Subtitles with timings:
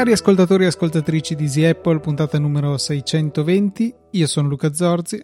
[0.00, 5.22] Cari ascoltatori e ascoltatrici di Easy Apple, puntata numero 620, io sono Luca Zorzi.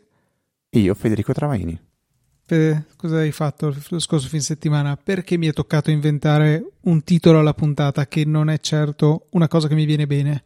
[0.68, 1.80] Io Federico Travaini.
[2.44, 4.96] Per, cosa hai fatto lo scorso fin settimana?
[4.96, 9.66] Perché mi è toccato inventare un titolo alla puntata che non è certo una cosa
[9.66, 10.44] che mi viene bene.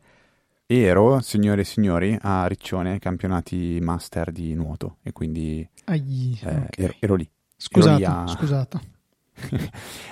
[0.73, 6.69] Ero, signore e signori, a Riccione, campionati master di nuoto e quindi Agli, eh, okay.
[6.77, 7.29] ero, ero, lì.
[7.57, 8.27] Scusato, ero lì a...
[8.29, 8.81] scusato.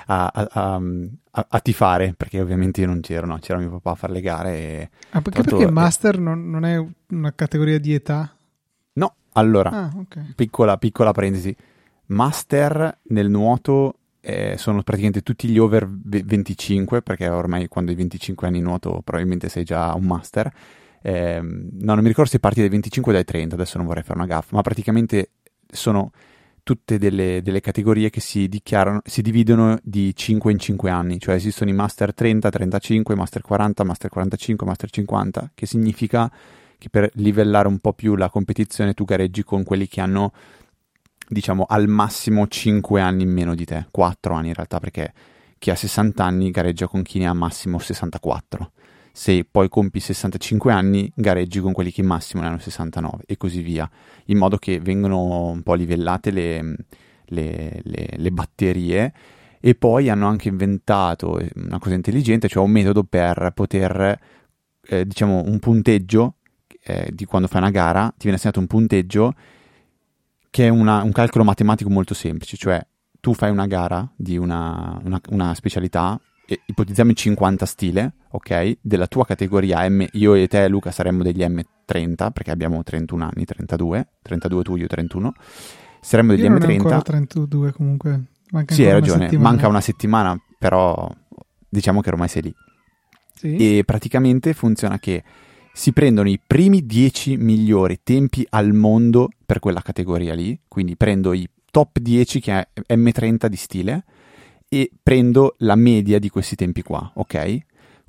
[0.06, 3.38] a, a, a, a, tifare perché ovviamente io non c'ero, no?
[3.38, 4.50] c'era mio papà a fare le gare.
[4.50, 4.90] E...
[5.10, 8.34] Ah, perché, perché Master non, non, è una categoria di età?
[8.94, 10.32] No, allora, ah, okay.
[10.34, 11.54] piccola, piccola parentesi.
[12.06, 18.46] Master nel nuoto eh, sono praticamente tutti gli over 25 perché ormai quando hai 25
[18.46, 20.52] anni nuoto probabilmente sei già un master.
[21.00, 24.02] Eh, no, non mi ricordo se parti dai 25 o dai 30, adesso non vorrei
[24.02, 25.30] fare una gaffa, ma praticamente
[25.70, 26.10] sono
[26.68, 28.46] tutte delle, delle, categorie che si
[29.04, 33.84] si dividono di 5 in 5 anni, cioè esistono i Master 30, 35, Master 40,
[33.84, 36.30] Master 45, Master 50, che significa
[36.76, 40.32] che per livellare un po' più la competizione tu gareggi con quelli che hanno,
[41.28, 45.12] diciamo, al massimo 5 anni in meno di te, 4 anni in realtà, perché
[45.58, 48.72] chi ha 60 anni gareggia con chi ne ha massimo 64
[49.18, 53.62] se poi compi 65 anni gareggi con quelli che massimo ne hanno 69 e così
[53.62, 53.90] via,
[54.26, 56.76] in modo che vengono un po' livellate le,
[57.24, 59.12] le, le, le batterie
[59.58, 64.20] e poi hanno anche inventato una cosa intelligente, cioè un metodo per poter,
[64.86, 66.36] eh, diciamo, un punteggio
[66.84, 69.34] eh, di quando fai una gara, ti viene assegnato un punteggio
[70.50, 72.84] che è una, un calcolo matematico molto semplice, cioè
[73.20, 76.20] tu fai una gara di una, una, una specialità
[76.66, 78.78] ipotizziamo i 50 stile, ok?
[78.80, 83.44] Della tua categoria M, io e te Luca saremmo degli M30 perché abbiamo 31 anni,
[83.44, 85.32] 32, 32 tu, io 31.
[86.00, 86.88] Saremmo degli io M30.
[86.88, 88.24] Non 32 comunque.
[88.50, 91.10] Manca sì, hai ragione, una manca una settimana, però
[91.68, 92.54] diciamo che ormai sei lì.
[93.34, 93.78] Sì.
[93.78, 95.22] E praticamente funziona che
[95.78, 101.32] si prendono i primi 10 migliori tempi al mondo per quella categoria lì, quindi prendo
[101.32, 102.52] i top 10 che
[102.82, 104.04] è M30 di stile
[104.68, 107.58] e prendo la media di questi tempi qua, ok?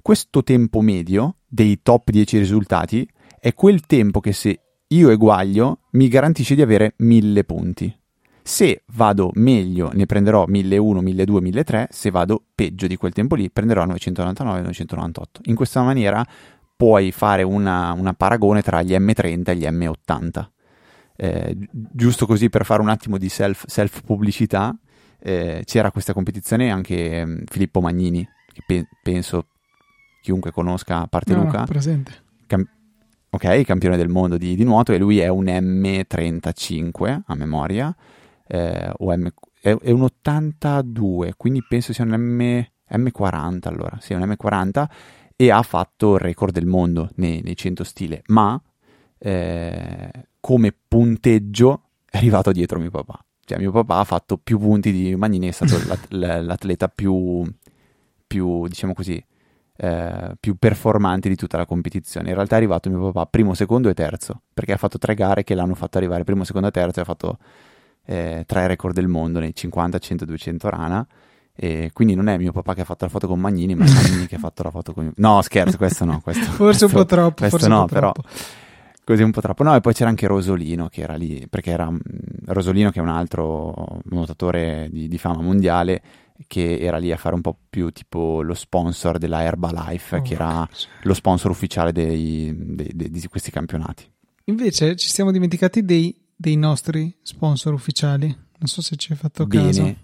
[0.01, 3.07] Questo tempo medio dei top 10 risultati
[3.39, 7.99] è quel tempo che se io eguaglio mi garantisce di avere 1000 punti.
[8.41, 13.51] Se vado meglio ne prenderò 1001, 1200, 1003, se vado peggio di quel tempo lì
[13.51, 15.41] prenderò 999, 998.
[15.43, 16.25] In questa maniera
[16.79, 20.47] puoi fare una, una paragone tra gli M30 e gli M80.
[21.17, 24.73] Eh, giusto così per fare un attimo di self, self pubblicità,
[25.19, 29.47] eh, c'era questa competizione anche um, Filippo Magnini, che pe- penso
[30.21, 32.13] chiunque conosca, a parte no, Luca, presente.
[32.47, 32.65] Cam-
[33.29, 37.93] ok, campione del mondo di, di, nuoto, e lui è un M35 a memoria,
[38.47, 39.27] eh, o M-
[39.59, 44.85] è, è, un 82, quindi penso sia un M- M40 allora, sì, un M40,
[45.41, 48.61] e ha fatto il record del mondo nei, nei 100 stile, ma
[49.17, 50.11] eh,
[50.41, 53.23] come punteggio è arrivato dietro mio papà.
[53.45, 55.79] Cioè, mio papà ha fatto più punti di Magnini, è stato
[56.09, 57.49] l'atleta più,
[58.27, 59.25] più, diciamo così,
[59.77, 62.27] eh, più performante di tutta la competizione.
[62.27, 65.45] In realtà è arrivato mio papà primo, secondo e terzo, perché ha fatto tre gare
[65.45, 67.37] che l'hanno fatto arrivare primo, secondo e terzo e ha fatto
[68.03, 71.07] eh, tre record del mondo nei 50, 100, 200 rana.
[71.61, 73.89] E quindi non è mio papà che ha fatto la foto con Magnini, ma è
[73.91, 75.11] Magnini che ha fatto la foto con...
[75.17, 76.21] No, scherzo, questo no.
[76.21, 77.35] Questo, forse questo, un po' troppo.
[77.35, 78.11] Questo forse no, però...
[78.13, 78.29] Troppo
[79.09, 79.63] così un po' troppo.
[79.63, 81.91] No, e poi c'era anche Rosolino che era lì, perché era
[82.45, 86.01] Rosolino che è un altro nuotatore di, di, fama mondiale
[86.45, 90.35] che era lì a fare un po' più tipo lo sponsor della Herbalife, oh, che
[90.35, 90.69] era
[91.01, 94.09] lo sponsor ufficiale dei, dei, dei, di questi campionati.
[94.45, 98.27] Invece ci siamo dimenticati dei, dei nostri sponsor ufficiali.
[98.27, 99.65] Non so se ci hai fatto Bene.
[99.65, 99.95] caso.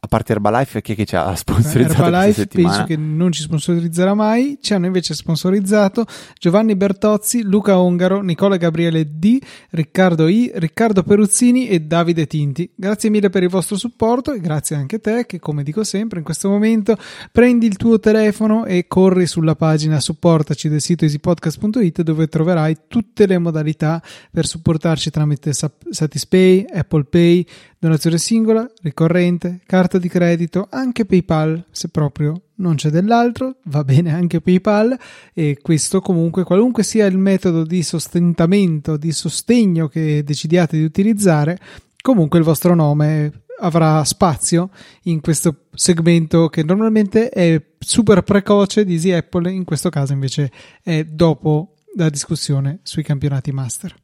[0.00, 4.14] A parte Herbalife, chi è che ci ha sponsorizzato Herbalife penso che non ci sponsorizzerà
[4.14, 4.58] mai.
[4.60, 6.06] Ci hanno invece sponsorizzato
[6.38, 9.40] Giovanni Bertozzi, Luca Ongaro, Nicola Gabriele D,
[9.70, 12.70] Riccardo I, Riccardo Peruzzini e Davide Tinti.
[12.76, 16.18] Grazie mille per il vostro supporto e grazie anche a te che, come dico sempre,
[16.18, 16.96] in questo momento
[17.32, 23.26] prendi il tuo telefono e corri sulla pagina supportaci del sito easypodcast.it dove troverai tutte
[23.26, 27.46] le modalità per supportarci tramite Satispay, Apple Pay,
[27.78, 34.12] donazione singola, ricorrente, carta di credito, anche PayPal, se proprio non c'è dell'altro, va bene
[34.12, 34.98] anche PayPal
[35.32, 41.58] e questo comunque qualunque sia il metodo di sostentamento, di sostegno che decidiate di utilizzare,
[42.02, 44.70] comunque il vostro nome avrà spazio
[45.04, 50.50] in questo segmento che normalmente è super precoce di Easy Apple, in questo caso invece
[50.82, 53.94] è dopo da discussione sui campionati master.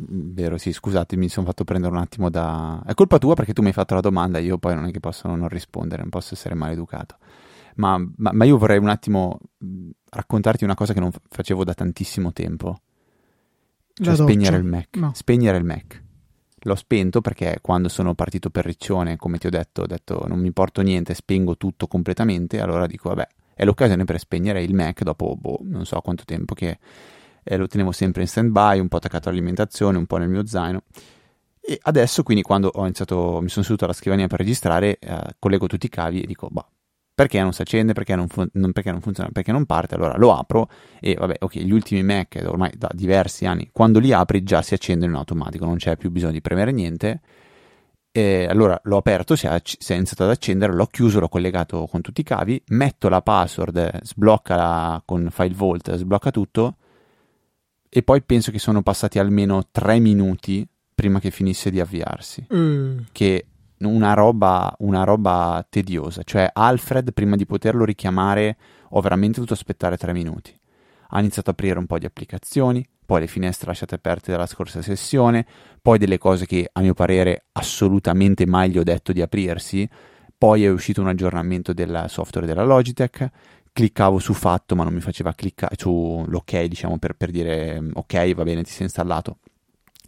[0.00, 2.80] Vero, sì, scusate, mi sono fatto prendere un attimo da...
[2.86, 5.00] È colpa tua perché tu mi hai fatto la domanda, io poi non è che
[5.00, 7.16] posso non rispondere, non posso essere maleducato.
[7.76, 9.40] Ma, ma, ma io vorrei un attimo
[10.10, 12.80] raccontarti una cosa che non facevo da tantissimo tempo.
[13.92, 14.96] Cioè spegnere il Mac.
[14.96, 15.10] No.
[15.14, 16.02] Spegnere il Mac.
[16.62, 20.38] L'ho spento perché quando sono partito per Riccione, come ti ho detto, ho detto non
[20.38, 25.02] mi porto niente, spengo tutto completamente, allora dico vabbè, è l'occasione per spegnere il Mac
[25.02, 26.78] dopo boh, non so quanto tempo che
[27.48, 30.46] eh, lo tenevo sempre in stand by, un po' attaccato all'alimentazione, un po' nel mio
[30.46, 30.82] zaino.
[31.60, 35.66] E adesso, quindi, quando ho iniziato, mi sono seduto alla scrivania per registrare, eh, collego
[35.66, 36.66] tutti i cavi e dico, boh,
[37.14, 40.16] perché non si accende, perché non, fun- non, perché non, funziona, perché non parte, allora
[40.16, 40.68] lo apro
[41.00, 44.74] e vabbè, ok, gli ultimi Mac ormai da diversi anni, quando li apri già si
[44.74, 47.20] accendono in automatico, non c'è più bisogno di premere niente.
[48.12, 51.86] E allora l'ho aperto, si è, si è, iniziato ad accendere, l'ho chiuso, l'ho collegato
[51.86, 56.76] con tutti i cavi, metto la password, sblocca la, con File Vault, sblocca tutto
[57.88, 62.46] e poi penso che sono passati almeno tre minuti prima che finisse di avviarsi.
[62.52, 62.98] Mm.
[63.12, 63.46] Che
[63.78, 66.22] una roba, una roba tediosa.
[66.22, 68.56] Cioè, Alfred, prima di poterlo richiamare,
[68.90, 70.52] ho veramente dovuto aspettare tre minuti.
[71.10, 74.82] Ha iniziato a aprire un po' di applicazioni, poi le finestre lasciate aperte dalla scorsa
[74.82, 75.46] sessione,
[75.80, 79.88] poi delle cose che a mio parere assolutamente mai gli ho detto di aprirsi,
[80.36, 83.30] poi è uscito un aggiornamento del software della Logitech,
[83.78, 88.42] cliccavo su fatto ma non mi faceva cliccare sull'ok diciamo per, per, dire ok va
[88.42, 89.38] bene ti sei installato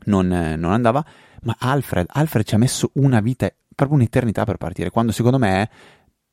[0.06, 1.04] non, non andava
[1.42, 5.70] ma Alfred, Alfred ci ha messo una vita proprio un'eternità per partire, quando secondo me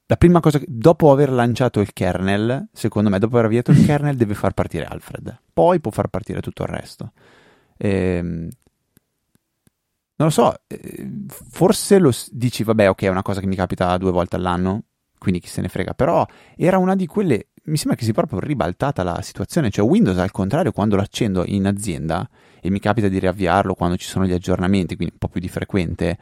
[0.06, 3.84] la prima cosa che, dopo aver lanciato il kernel, secondo me, dopo aver avviato il
[3.86, 5.42] kernel, deve far partire Alfred.
[5.54, 7.12] Poi può far partire tutto il resto.
[7.78, 8.50] Ehm,
[10.20, 13.98] non lo so, eh, forse lo dici, vabbè, ok, è una cosa che mi capita
[13.98, 14.84] due volte all'anno,
[15.18, 16.26] quindi chi se ne frega, però
[16.56, 20.18] era una di quelle, mi sembra che si è proprio ribaltata la situazione, cioè Windows
[20.18, 22.28] al contrario, quando lo accendo in azienda
[22.62, 25.50] e mi capita di riavviarlo quando ci sono gli aggiornamenti, quindi un po' più di
[25.50, 26.18] frequente,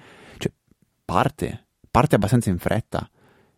[1.04, 3.10] parte, parte abbastanza in fretta.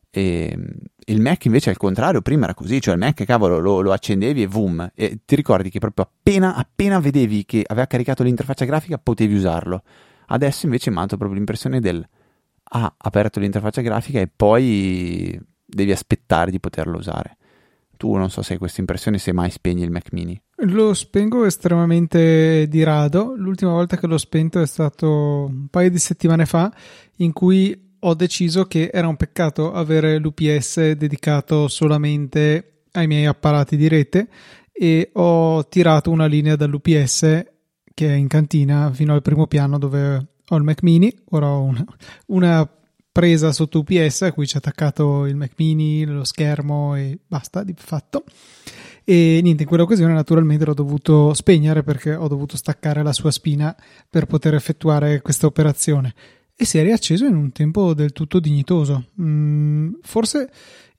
[0.09, 0.57] E
[1.05, 4.41] il Mac invece al contrario, prima era così, cioè il Mac cavolo lo, lo accendevi
[4.41, 8.97] e boom, e ti ricordi che proprio appena, appena vedevi che aveva caricato l'interfaccia grafica
[8.97, 9.83] potevi usarlo.
[10.27, 12.05] Adesso invece dato proprio l'impressione del
[12.69, 17.37] ah, aperto l'interfaccia grafica e poi devi aspettare di poterlo usare.
[17.97, 20.39] Tu non so se hai questa impressione, se mai spegni il Mac mini.
[20.61, 23.33] Lo spengo estremamente di rado.
[23.35, 26.71] L'ultima volta che l'ho spento è stato un paio di settimane fa,
[27.17, 33.75] in cui ho deciso che era un peccato avere l'UPS dedicato solamente ai miei apparati
[33.75, 34.27] di rete
[34.71, 37.45] e ho tirato una linea dall'UPS
[37.93, 41.13] che è in cantina fino al primo piano dove ho il Mac mini.
[41.31, 41.85] Ora ho una,
[42.27, 42.69] una
[43.11, 47.73] presa sotto UPS a cui c'è attaccato il Mac mini, lo schermo e basta di
[47.75, 48.23] fatto.
[49.03, 53.75] E niente, in quell'occasione naturalmente l'ho dovuto spegnere perché ho dovuto staccare la sua spina
[54.09, 56.13] per poter effettuare questa operazione.
[56.55, 59.11] E si è riacceso in un tempo del tutto dignitoso.
[59.21, 60.49] Mm, forse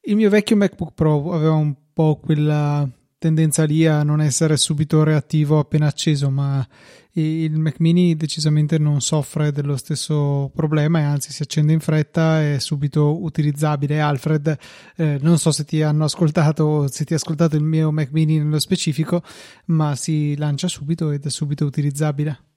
[0.03, 5.03] il mio vecchio MacBook Pro aveva un po' quella tendenza lì a non essere subito
[5.03, 6.67] reattivo appena acceso, ma
[7.13, 12.41] il Mac mini decisamente non soffre dello stesso problema e anzi si accende in fretta
[12.43, 14.01] e è subito utilizzabile.
[14.01, 14.57] Alfred,
[14.97, 18.39] eh, non so se ti hanno ascoltato, se ti ha ascoltato il mio Mac mini
[18.39, 19.23] nello specifico,
[19.67, 22.48] ma si lancia subito ed è subito utilizzabile.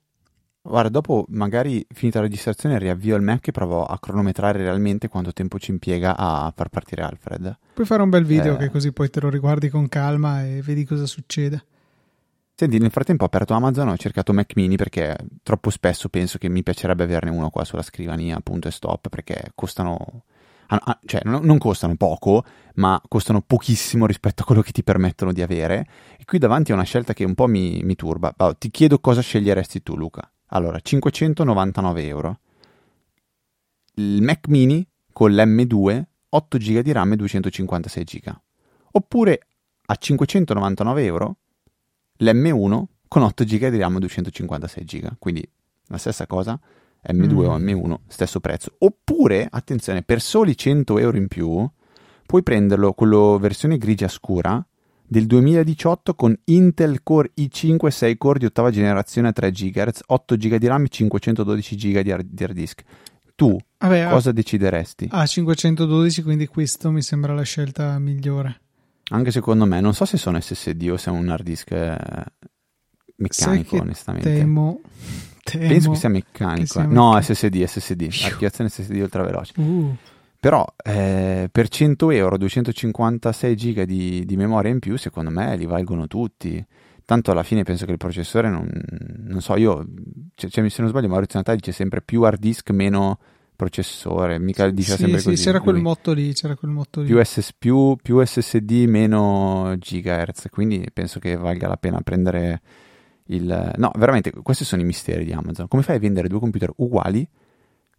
[0.64, 5.32] Guarda, dopo magari finita la registrazione riavvio il Mac e provo a cronometrare realmente quanto
[5.32, 7.58] tempo ci impiega a far partire Alfred.
[7.74, 8.58] Puoi fare un bel video eh...
[8.58, 11.64] che così poi te lo riguardi con calma e vedi cosa succede.
[12.54, 16.48] Senti, nel frattempo ho aperto Amazon, ho cercato Mac mini perché troppo spesso penso che
[16.48, 20.24] mi piacerebbe averne uno qua sulla scrivania, punto e stop, perché costano...
[21.04, 22.44] Cioè, non costano poco,
[22.76, 25.86] ma costano pochissimo rispetto a quello che ti permettono di avere.
[26.16, 28.34] E qui davanti a una scelta che un po' mi, mi turba.
[28.56, 30.31] ti chiedo cosa sceglieresti tu, Luca.
[30.54, 32.40] Allora, 599 euro.
[33.94, 38.34] Il Mac mini con l'M2, 8 GB di RAM e 256 GB.
[38.92, 39.46] Oppure
[39.86, 41.36] a 599 euro
[42.18, 45.46] l'M1 con 8 GB di RAM e 256 GB, quindi
[45.88, 46.58] la stessa cosa,
[47.06, 47.38] M2 mm.
[47.38, 48.74] o M1, stesso prezzo.
[48.78, 51.68] Oppure, attenzione, per soli 100 euro in più,
[52.24, 54.64] puoi prenderlo, quello versione grigia scura,
[55.12, 60.36] del 2018 con Intel Core i5 6 core di ottava generazione a 3 GHz, 8
[60.36, 62.82] GB di RAM e 512 GB di hard, di hard disk.
[63.34, 65.08] Tu Vabbè, cosa a, decideresti?
[65.10, 68.60] A 512, quindi questo mi sembra la scelta migliore.
[69.10, 71.94] Anche secondo me, non so se sono SSD o se è un hard disk eh,
[73.16, 74.34] meccanico, onestamente.
[74.34, 74.80] Temo,
[75.42, 76.60] temo Penso che sia meccanico.
[76.60, 76.86] Che sia eh.
[76.86, 79.52] No, SSD, SSD, archiviazione SSD ultraveloce.
[79.60, 79.94] Uh.
[80.42, 85.66] Però eh, per 100 euro, 256 giga di, di, memoria in più, secondo me li
[85.66, 86.66] valgono tutti.
[87.04, 88.68] tanto alla fine penso che il processore non,
[89.18, 89.86] non so, io,
[90.34, 93.20] cioè, cioè, se non sbaglio Maurizio Natali dice sempre più hard disk, meno
[93.54, 95.44] processore, mica dice sì, sempre sì, così.
[95.44, 97.06] c'era quel motto lì, c'era quel motto lì.
[97.06, 102.62] Più, SS, più, più SSD, meno gigahertz, quindi penso che valga la pena prendere
[103.26, 103.74] il...
[103.76, 105.68] No, veramente, questi sono i misteri di Amazon.
[105.68, 107.24] Come fai a vendere due computer uguali,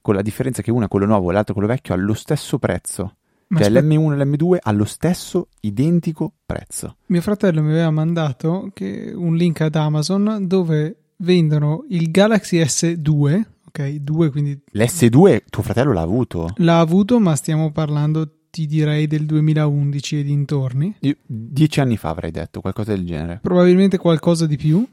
[0.04, 3.16] con la differenza che uno è quello nuovo e l'altro quello vecchio, allo stesso prezzo?
[3.48, 3.88] Ma cioè aspetta.
[3.88, 6.98] l'M1 e l'M2 allo stesso identico prezzo.
[7.06, 13.90] Mio fratello mi aveva mandato un link ad Amazon dove vendono il Galaxy S2, ok,
[13.96, 14.60] 2 quindi...
[14.74, 16.54] L'S2 tuo fratello l'ha avuto?
[16.58, 20.96] L'ha avuto, ma stiamo parlando, ti direi, del 2011 e dintorni.
[21.00, 23.40] Io, dieci anni fa avrei detto, qualcosa del genere.
[23.42, 24.86] Probabilmente qualcosa di più.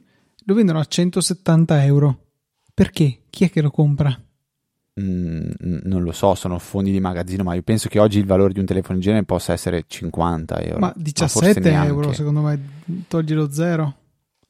[0.44, 2.18] Lo vendono a 170 euro.
[2.72, 3.22] Perché?
[3.28, 4.16] Chi è che lo compra?
[5.00, 5.50] Mm,
[5.84, 8.58] non lo so, sono fondi di magazzino, ma io penso che oggi il valore di
[8.58, 10.78] un telefono in genere possa essere 50 euro.
[10.78, 12.60] Ma 17 ma euro, secondo me,
[13.08, 13.94] togli lo zero.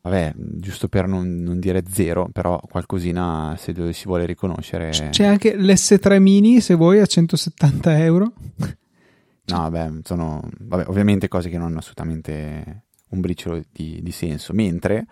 [0.03, 4.89] Vabbè, giusto per non, non, dire zero, però qualcosina se si vuole riconoscere.
[4.89, 8.33] C'è anche l'S3 mini, se vuoi, a 170 euro.
[9.45, 14.55] No, vabbè, sono vabbè, ovviamente cose che non hanno assolutamente un briciolo di, di senso,
[14.55, 15.07] mentre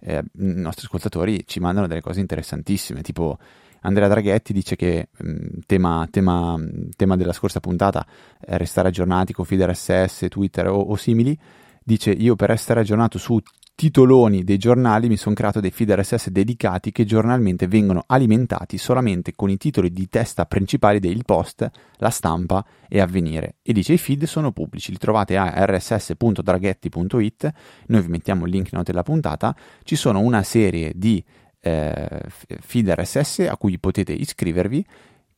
[0.00, 3.38] eh, i nostri ascoltatori ci mandano delle cose interessantissime, tipo
[3.84, 6.56] Andrea Draghetti dice che mh, tema, tema,
[6.96, 8.06] tema, della scorsa puntata
[8.38, 11.38] è restare aggiornati con feed RSS, Twitter o, o simili,
[11.82, 13.40] dice io per essere aggiornato su
[13.76, 19.32] titoloni dei giornali mi sono creato dei feed RSS dedicati che giornalmente vengono alimentati solamente
[19.34, 23.56] con i titoli di testa principali dei post, la stampa e avvenire.
[23.62, 27.52] E dice i feed sono pubblici, li trovate a rss.draghetti.it,
[27.88, 31.22] noi vi mettiamo il link in note della puntata, ci sono una serie di
[31.64, 32.20] eh,
[32.60, 34.84] feed RSS a cui potete iscrivervi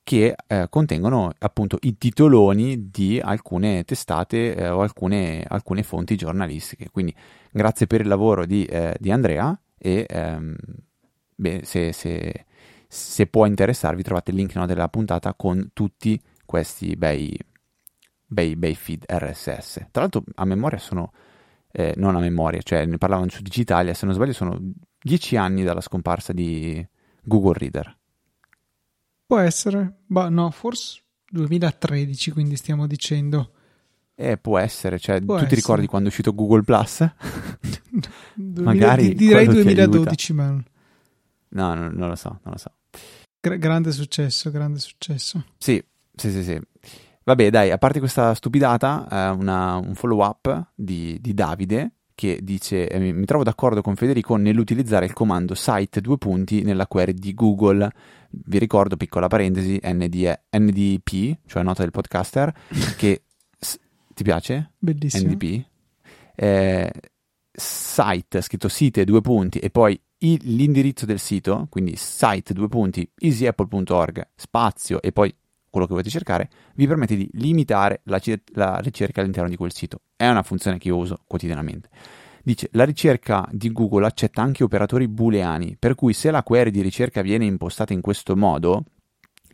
[0.02, 6.90] che eh, contengono appunto i titoloni di alcune testate eh, o alcune, alcune, fonti giornalistiche.
[6.90, 7.14] Quindi
[7.50, 10.54] grazie per il lavoro di, eh, di Andrea e ehm,
[11.34, 12.44] beh, se, se,
[12.86, 17.36] se, può interessarvi trovate il link no, della puntata con tutti questi bei,
[18.26, 19.88] bei, bei feed RSS.
[19.90, 21.12] Tra l'altro a memoria sono,
[21.72, 24.56] eh, non a memoria, cioè ne parlavano su Digitalia, se non sbaglio sono
[25.06, 26.84] dieci anni dalla scomparsa di
[27.22, 27.96] Google Reader.
[29.24, 33.52] Può essere, ma no, forse 2013, quindi stiamo dicendo.
[34.16, 35.48] Eh, può essere, cioè, può tu essere.
[35.48, 37.06] ti ricordi quando è uscito Google Plus?
[38.34, 40.64] 2000, Magari direi 2012, ma
[41.48, 42.72] No, no, non lo so, non lo so.
[43.40, 45.44] Gra- grande successo, grande successo.
[45.56, 45.82] Sì,
[46.14, 46.60] sì, sì, sì.
[47.22, 52.40] Vabbè, dai, a parte questa stupidata, eh, una, un follow up di, di Davide che
[52.42, 57.12] dice eh, mi trovo d'accordo con Federico nell'utilizzare il comando site due punti nella query
[57.12, 57.88] di Google.
[58.30, 62.52] Vi ricordo, piccola parentesi, ND, NDP, cioè nota del podcaster,
[62.96, 63.24] che
[63.58, 63.78] s-
[64.14, 64.72] ti piace?
[64.78, 65.30] Bellissimo.
[65.30, 65.64] NDP.
[66.34, 66.92] Eh,
[67.52, 74.28] site, scritto site due punti e poi l'indirizzo del sito, quindi site due punti easyapple.org
[74.34, 75.32] spazio e poi
[75.70, 78.20] quello che volete cercare, vi permette di limitare la,
[78.52, 80.00] la ricerca all'interno di quel sito.
[80.16, 81.88] È una funzione che io uso quotidianamente.
[82.42, 86.80] Dice, la ricerca di Google accetta anche operatori booleani, per cui se la query di
[86.80, 88.84] ricerca viene impostata in questo modo,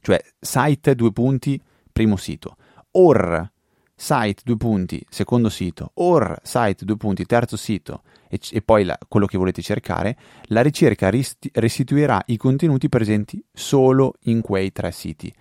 [0.03, 2.57] cioè site due punti, primo sito,
[2.91, 3.51] or
[3.95, 8.99] site due punti, secondo sito, or site due punti, terzo sito, e, e poi la,
[9.09, 10.17] quello che volete cercare,
[10.49, 15.33] la ricerca risti- restituirà i contenuti presenti solo in quei tre siti.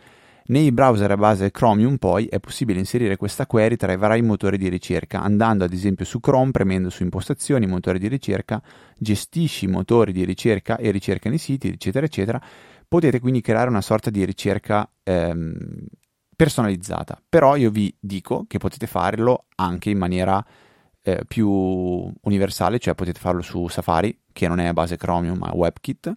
[0.45, 4.57] Nei browser a base Chromium poi è possibile inserire questa query tra i vari motori
[4.57, 8.61] di ricerca, andando ad esempio su Chrome, premendo su impostazioni, motori di ricerca,
[8.97, 12.41] gestisci motori di ricerca e ricerca nei siti, eccetera, eccetera.
[12.87, 15.85] Potete quindi creare una sorta di ricerca ehm,
[16.35, 20.43] personalizzata, però io vi dico che potete farlo anche in maniera
[21.03, 25.51] eh, più universale, cioè potete farlo su Safari, che non è a base Chromium ma
[25.53, 26.13] WebKit,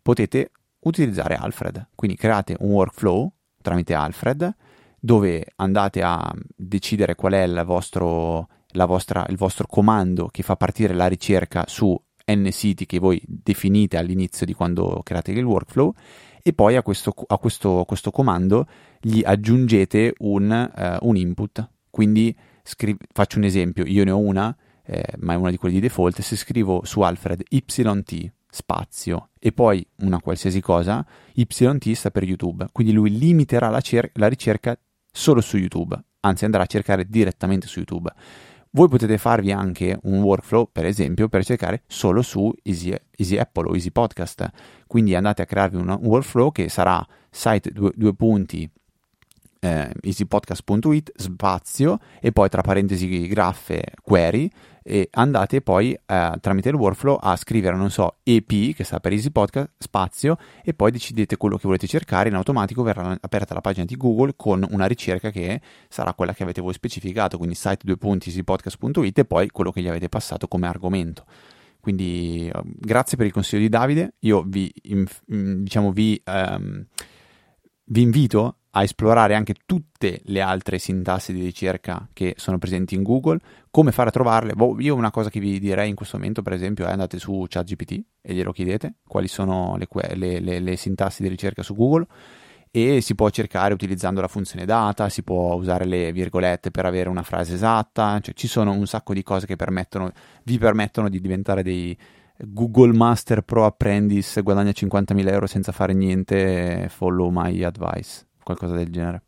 [0.00, 3.32] potete utilizzare Alfred, quindi create un workflow
[3.66, 4.54] tramite Alfred,
[5.00, 10.94] dove andate a decidere qual è il vostro, vostra, il vostro comando che fa partire
[10.94, 15.92] la ricerca su n siti che voi definite all'inizio di quando create il workflow
[16.42, 18.68] e poi a questo, a questo, questo comando
[19.00, 21.68] gli aggiungete un, uh, un input.
[21.90, 25.74] Quindi scri- faccio un esempio, io ne ho una, eh, ma è una di quelli
[25.74, 32.10] di default, se scrivo su Alfred yt spazio e poi una qualsiasi cosa, YT sta
[32.10, 34.78] per YouTube, quindi lui limiterà la, cer- la ricerca
[35.12, 38.10] solo su YouTube, anzi andrà a cercare direttamente su YouTube.
[38.70, 43.68] Voi potete farvi anche un workflow, per esempio, per cercare solo su Easy, Easy Apple
[43.68, 44.50] o Easy Podcast.
[44.86, 48.70] Quindi andate a crearvi un workflow che sarà site due, due punti
[49.60, 54.50] eh, easypodcast.it spazio e poi tra parentesi graffe query
[54.88, 59.10] e andate poi eh, tramite il workflow a scrivere, non so, EP, che sta per
[59.10, 63.60] Easy Podcast, spazio, e poi decidete quello che volete cercare, in automatico verrà aperta la
[63.60, 67.84] pagina di Google con una ricerca che sarà quella che avete voi specificato, quindi site
[67.84, 71.24] 2.easypodcast.it e poi quello che gli avete passato come argomento.
[71.80, 76.86] Quindi uh, grazie per il consiglio di Davide, io vi, inf- diciamo, vi, um,
[77.86, 83.02] vi invito a esplorare anche tutte le altre sintassi di ricerca che sono presenti in
[83.02, 83.38] Google,
[83.70, 84.52] come fare a trovarle.
[84.52, 87.46] Boh, io una cosa che vi direi in questo momento, per esempio, è andate su
[87.48, 92.06] ChatGPT e glielo chiedete quali sono le, le, le, le sintassi di ricerca su Google
[92.70, 97.08] e si può cercare utilizzando la funzione data, si può usare le virgolette per avere
[97.08, 101.18] una frase esatta, cioè ci sono un sacco di cose che permettono, vi permettono di
[101.18, 101.96] diventare dei
[102.36, 108.90] Google Master Pro Apprentice, guadagna 50.000 euro senza fare niente, follow my advice qualcosa del
[108.90, 109.22] genere.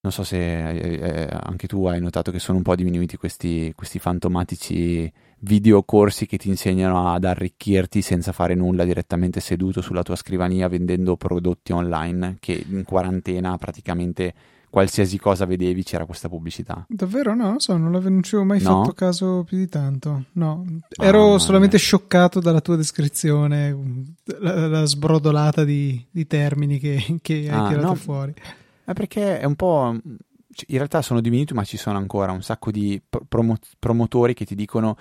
[0.00, 3.72] Non so se eh, eh, anche tu hai notato che sono un po' diminuiti questi,
[3.74, 10.16] questi fantomatici videocorsi che ti insegnano ad arricchirti senza fare nulla direttamente seduto sulla tua
[10.16, 14.32] scrivania vendendo prodotti online che in quarantena praticamente
[14.76, 16.84] qualsiasi cosa vedevi c'era questa pubblicità.
[16.86, 17.34] Davvero?
[17.34, 18.82] No, non so, non, non ci avevo mai no?
[18.82, 20.24] fatto caso più di tanto.
[20.32, 20.66] No,
[21.00, 23.74] ero ah, solamente scioccato dalla tua descrizione,
[24.38, 28.34] la, la sbrodolata di, di, termini che, che hai ah, tirato no, fuori.
[28.84, 29.98] È perché è un po'...
[30.52, 34.44] Cioè, in realtà sono diminuiti, ma ci sono ancora un sacco di promo- promotori che
[34.44, 34.98] ti dicono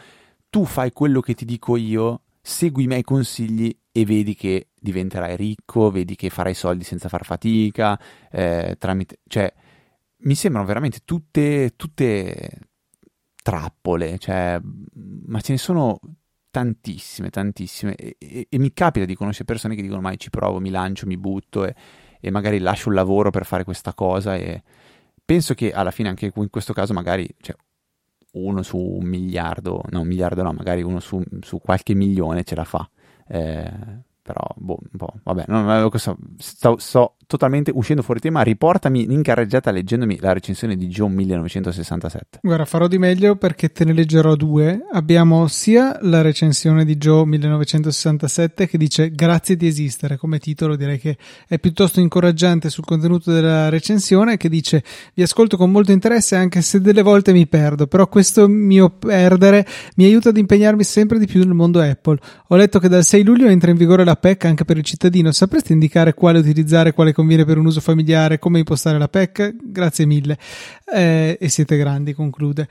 [0.50, 5.36] tu fai quello che ti dico io, segui i miei consigli e vedi che diventerai
[5.36, 8.00] ricco, vedi che farai soldi senza far fatica,
[8.32, 9.20] eh, tramite...
[9.28, 9.54] Cioè,
[10.18, 12.50] mi sembrano veramente tutte, tutte
[13.42, 14.60] trappole, cioè,
[15.26, 16.00] ma ce ne sono
[16.50, 20.60] tantissime, tantissime e, e, e, mi capita di conoscere persone che dicono mai ci provo,
[20.60, 21.76] mi lancio, mi butto e,
[22.22, 24.64] e, magari lascio il lavoro per fare questa cosa e
[25.24, 27.56] penso che alla fine anche in questo caso magari cioè,
[28.36, 32.56] uno su un miliardo, no un miliardo no, magari uno su, su qualche milione ce
[32.56, 32.90] la fa.
[33.28, 33.72] Eh,
[34.22, 38.42] però, boh, un vabbè, non, questo, sto, sto, totalmente uscendo fuori tema.
[38.42, 42.40] Riportami in carreggiata leggendomi la recensione di John 1967.
[42.42, 44.86] Guarda, farò di meglio perché te ne leggerò due.
[44.92, 50.18] Abbiamo sia la recensione di Joe 1967 che dice Grazie di esistere.
[50.18, 54.84] Come titolo direi che è piuttosto incoraggiante sul contenuto della recensione che dice
[55.14, 59.66] Vi ascolto con molto interesse anche se delle volte mi perdo, però questo mio perdere
[59.96, 62.20] mi aiuta ad impegnarmi sempre di più nel mondo Apple.
[62.50, 65.32] Ho letto che dal 6 luglio entra in vigore la PEC anche per il cittadino.
[65.32, 69.56] Sapresti indicare quale utilizzare, quale conviene per un uso familiare, come impostare la PEC?
[69.64, 70.38] Grazie mille.
[70.94, 72.68] Eh, e siete grandi, conclude.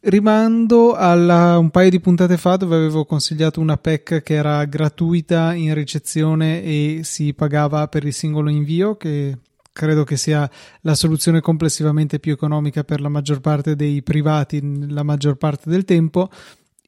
[0.00, 5.54] Rimando a un paio di puntate fa dove avevo consigliato una PEC che era gratuita
[5.54, 9.36] in ricezione e si pagava per il singolo invio, che
[9.72, 10.48] credo che sia
[10.80, 15.84] la soluzione complessivamente più economica per la maggior parte dei privati la maggior parte del
[15.84, 16.28] tempo.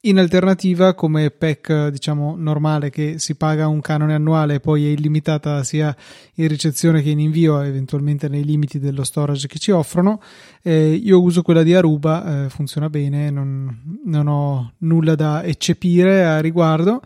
[0.07, 4.91] In alternativa, come PEC diciamo normale che si paga un canone annuale e poi è
[4.91, 5.97] illimitata sia
[6.35, 10.21] in ricezione che in invio, eventualmente nei limiti dello storage che ci offrono,
[10.63, 16.23] eh, io uso quella di Aruba, eh, funziona bene, non, non, ho nulla da eccepire
[16.27, 17.01] a riguardo,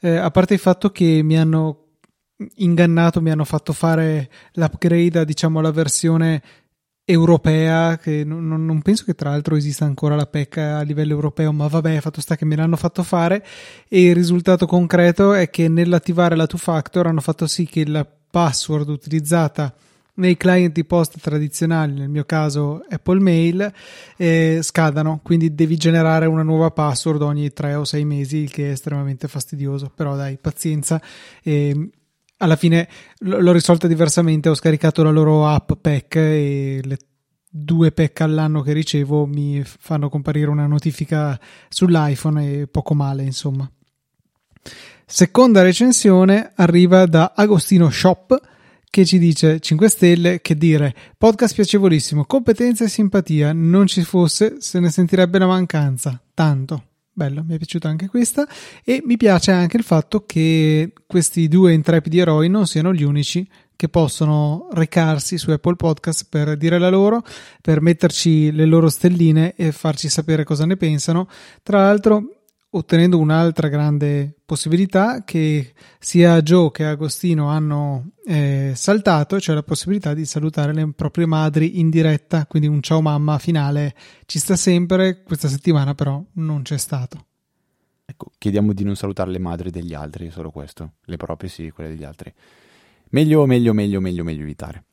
[0.00, 1.90] eh, a parte il fatto che mi hanno
[2.56, 6.42] ingannato, mi hanno fatto fare l'upgrade a diciamo la versione
[7.04, 11.52] europea, che non, non, penso che tra l'altro esista ancora la PEC a livello europeo,
[11.52, 13.44] ma vabbè, fatto sta che me l'hanno fatto fare.
[13.88, 18.06] E il risultato concreto è che nell'attivare la two factor hanno fatto sì che la
[18.30, 19.74] password utilizzata
[20.14, 23.72] nei client di posta tradizionali, nel mio caso Apple Mail,
[24.16, 28.68] eh, scadano, quindi devi generare una nuova password ogni tre o sei mesi, il che
[28.68, 31.00] è estremamente fastidioso, però dai, pazienza.
[31.42, 31.90] Eh,
[32.42, 36.98] alla fine l'ho risolta diversamente, ho scaricato la loro app PEC e le
[37.50, 43.70] due PEC all'anno che ricevo mi fanno comparire una notifica sull'iPhone e poco male, insomma.
[45.04, 48.40] Seconda recensione arriva da Agostino Shop
[48.88, 54.56] che ci dice 5 stelle che dire podcast piacevolissimo, competenza e simpatia, non ci fosse
[54.60, 56.84] se ne sentirebbe la mancanza, tanto
[57.20, 58.48] bello, mi è piaciuta anche questa
[58.82, 63.46] e mi piace anche il fatto che questi due intrepidi eroi non siano gli unici
[63.76, 67.22] che possono recarsi su Apple Podcast per dire la loro,
[67.60, 71.28] per metterci le loro stelline e farci sapere cosa ne pensano.
[71.62, 72.39] Tra l'altro
[72.70, 80.14] ottenendo un'altra grande possibilità che sia Joe che Agostino hanno eh, saltato, cioè la possibilità
[80.14, 83.94] di salutare le proprie madri in diretta, quindi un ciao mamma finale
[84.26, 87.26] ci sta sempre, questa settimana però non c'è stato.
[88.04, 91.90] Ecco, chiediamo di non salutare le madri degli altri, solo questo, le proprie sì, quelle
[91.90, 92.32] degli altri.
[93.10, 94.84] Meglio, meglio, meglio, meglio, meglio evitare.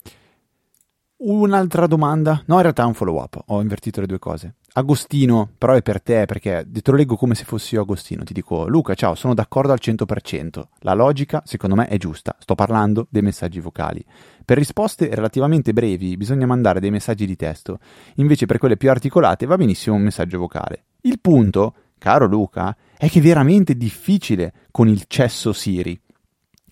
[1.20, 2.44] Un'altra domanda?
[2.46, 3.42] No, in realtà è un follow up.
[3.48, 4.58] Ho invertito le due cose.
[4.74, 8.24] Agostino, però è per te perché te lo leggo come se fossi io Agostino.
[8.24, 10.64] Ti dico, Luca, ciao, sono d'accordo al 100%.
[10.82, 12.36] La logica, secondo me, è giusta.
[12.38, 14.06] Sto parlando dei messaggi vocali.
[14.46, 17.80] Per risposte relativamente brevi bisogna mandare dei messaggi di testo.
[18.18, 20.84] Invece per quelle più articolate va benissimo un messaggio vocale.
[21.02, 26.00] Il punto, caro Luca, è che è veramente difficile con il cesso Siri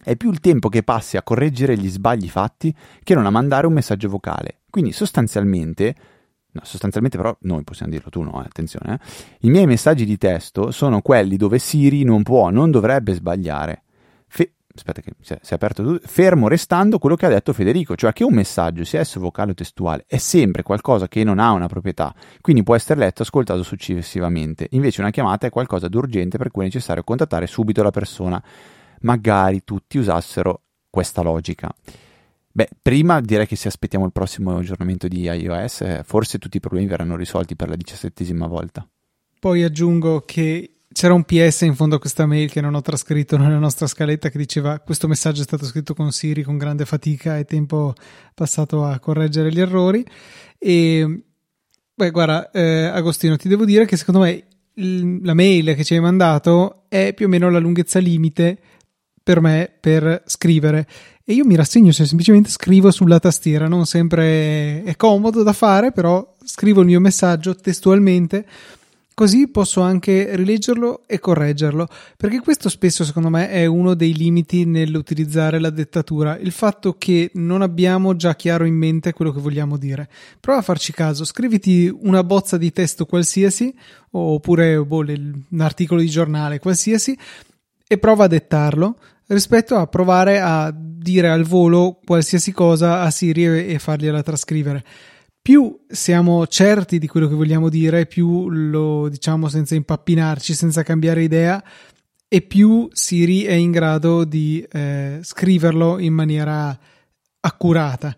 [0.06, 3.65] è più il tempo che passi a correggere gli sbagli fatti che non a mandare
[3.65, 4.60] un messaggio vocale.
[4.70, 5.96] Quindi sostanzialmente,
[6.52, 9.00] no, sostanzialmente però noi possiamo dirlo, tu no, eh, attenzione, eh,
[9.41, 13.82] i miei messaggi di testo sono quelli dove Siri non può, non dovrebbe sbagliare.
[14.28, 18.13] Fe- aspetta che si è, aperto tutto, fermo restando quello che ha detto Federico, cioè
[18.13, 21.68] che un messaggio, sia esso vocale o testuale, è sempre qualcosa che non ha una
[21.68, 24.68] proprietà, quindi può essere letto e ascoltato successivamente.
[24.72, 28.44] Invece una chiamata è qualcosa di urgente per cui è necessario contattare subito la persona
[29.06, 31.74] magari tutti usassero questa logica.
[32.52, 36.60] Beh, prima direi che se aspettiamo il prossimo aggiornamento di iOS, eh, forse tutti i
[36.60, 38.88] problemi verranno risolti per la diciassettesima volta.
[39.39, 43.38] Poi aggiungo che c'era un PS in fondo a questa mail che non ho trascritto
[43.38, 47.38] nella nostra scaletta che diceva questo messaggio è stato scritto con Siri con grande fatica
[47.38, 47.94] e tempo
[48.34, 50.06] passato a correggere gli errori.
[50.58, 51.24] E
[51.94, 55.94] beh, guarda, eh, Agostino, ti devo dire che secondo me il, la mail che ci
[55.94, 58.60] hai mandato è più o meno la lunghezza limite
[59.26, 60.88] per me per scrivere
[61.26, 65.92] e io mi rassegno se semplicemente scrivo sulla tastiera, non sempre è comodo da fare,
[65.92, 68.46] però scrivo il mio messaggio testualmente
[69.16, 74.66] così posso anche rileggerlo e correggerlo, perché questo spesso secondo me è uno dei limiti
[74.66, 79.78] nell'utilizzare la dettatura, il fatto che non abbiamo già chiaro in mente quello che vogliamo
[79.78, 80.08] dire.
[80.40, 83.74] Prova a farci caso, scriviti una bozza di testo qualsiasi,
[84.12, 87.18] oppure boh, un articolo di giornale qualsiasi,
[87.88, 93.68] e prova a dettarlo, rispetto a provare a dire al volo qualsiasi cosa a Siri
[93.68, 94.84] e fargliela trascrivere.
[95.42, 101.22] Più siamo certi di quello che vogliamo dire, più lo diciamo senza impappinarci, senza cambiare
[101.22, 101.64] idea,
[102.28, 106.78] e più Siri è in grado di eh, scriverlo in maniera
[107.42, 108.16] accurata.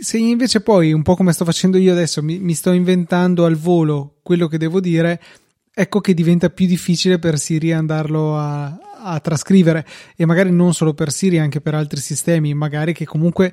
[0.00, 3.54] Se invece poi, un po' come sto facendo io adesso, mi, mi sto inventando al
[3.54, 5.20] volo quello che devo dire,
[5.72, 8.76] ecco che diventa più difficile per Siri andarlo a,
[9.08, 13.52] a trascrivere e magari non solo per Siri, anche per altri sistemi, magari che comunque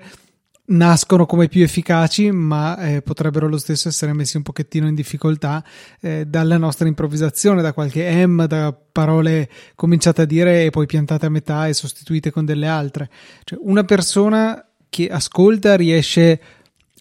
[0.68, 5.64] nascono come più efficaci, ma eh, potrebbero lo stesso essere messi un pochettino in difficoltà
[6.00, 11.26] eh, dalla nostra improvvisazione, da qualche M, da parole cominciate a dire e poi piantate
[11.26, 13.10] a metà e sostituite con delle altre.
[13.44, 16.42] Cioè, una persona che ascolta riesce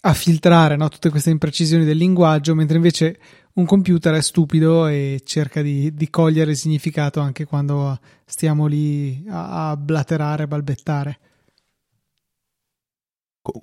[0.01, 3.17] a filtrare no, tutte queste imprecisioni del linguaggio, mentre invece
[3.55, 9.23] un computer è stupido e cerca di, di cogliere il significato anche quando stiamo lì
[9.29, 11.19] a, a blaterare, a balbettare.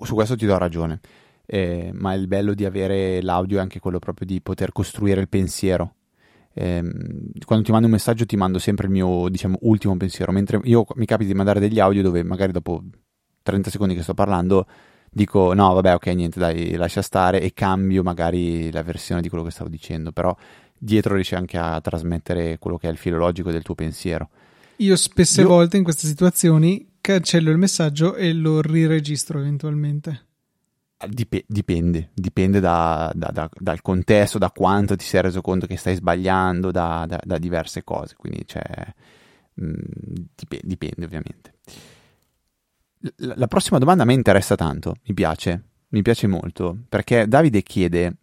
[0.01, 0.99] Su questo ti do ragione,
[1.45, 5.29] eh, ma il bello di avere l'audio è anche quello proprio di poter costruire il
[5.29, 5.95] pensiero.
[6.55, 6.81] Eh,
[7.45, 10.85] quando ti mando un messaggio ti mando sempre il mio diciamo ultimo pensiero mentre io
[10.93, 12.83] mi capita di mandare degli audio dove magari dopo
[13.41, 14.67] 30 secondi che sto parlando
[15.13, 19.43] dico no vabbè ok niente dai lascia stare e cambio magari la versione di quello
[19.43, 20.11] che stavo dicendo.
[20.11, 20.35] Però
[20.77, 24.29] dietro riesci anche a trasmettere quello che è il filo logico del tuo pensiero.
[24.77, 25.47] Io spesse io...
[25.47, 30.27] volte in queste situazioni cancello il messaggio e lo riregistro eventualmente.
[31.05, 35.75] Dip- dipende, dipende da, da, da, dal contesto, da quanto ti sei reso conto che
[35.75, 37.05] stai sbagliando, da,
[37.39, 38.63] diverse cose, quindi cioè,
[39.55, 39.73] mh, mm,
[40.33, 41.53] dip- dipende ovviamente
[43.15, 48.15] la prossima domanda a me interessa tanto, mi piace, mi piace molto, perché Davide chiede,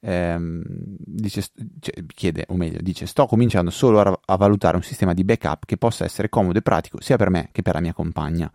[0.00, 1.44] ehm, dice,
[1.80, 5.64] cioè, chiede, o meglio, dice, sto cominciando solo a, a valutare un sistema di backup
[5.66, 8.50] che possa essere comodo e pratico sia per me che per la mia compagna.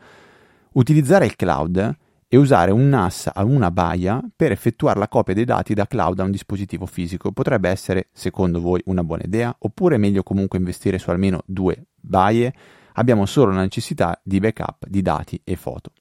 [0.74, 5.46] Utilizzare il cloud e usare un NAS a una baia per effettuare la copia dei
[5.46, 9.56] dati da cloud a un dispositivo fisico potrebbe essere, secondo voi, una buona idea?
[9.60, 12.54] Oppure è meglio comunque investire su almeno due baie?
[12.96, 15.92] Abbiamo solo la necessità di backup di dati e foto.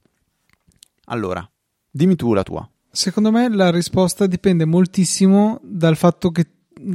[1.06, 1.48] Allora,
[1.90, 2.68] dimmi tu la tua.
[2.90, 6.46] Secondo me la risposta dipende moltissimo dal fatto che,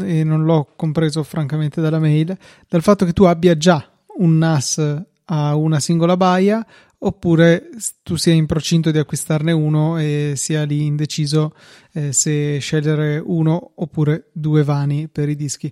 [0.01, 5.03] e non l'ho compreso francamente dalla mail, dal fatto che tu abbia già un NAS
[5.25, 6.65] a una singola baia
[7.01, 7.69] oppure
[8.03, 11.53] tu sia in procinto di acquistarne uno e sia lì indeciso
[11.93, 15.71] eh, se scegliere uno oppure due vani per i dischi.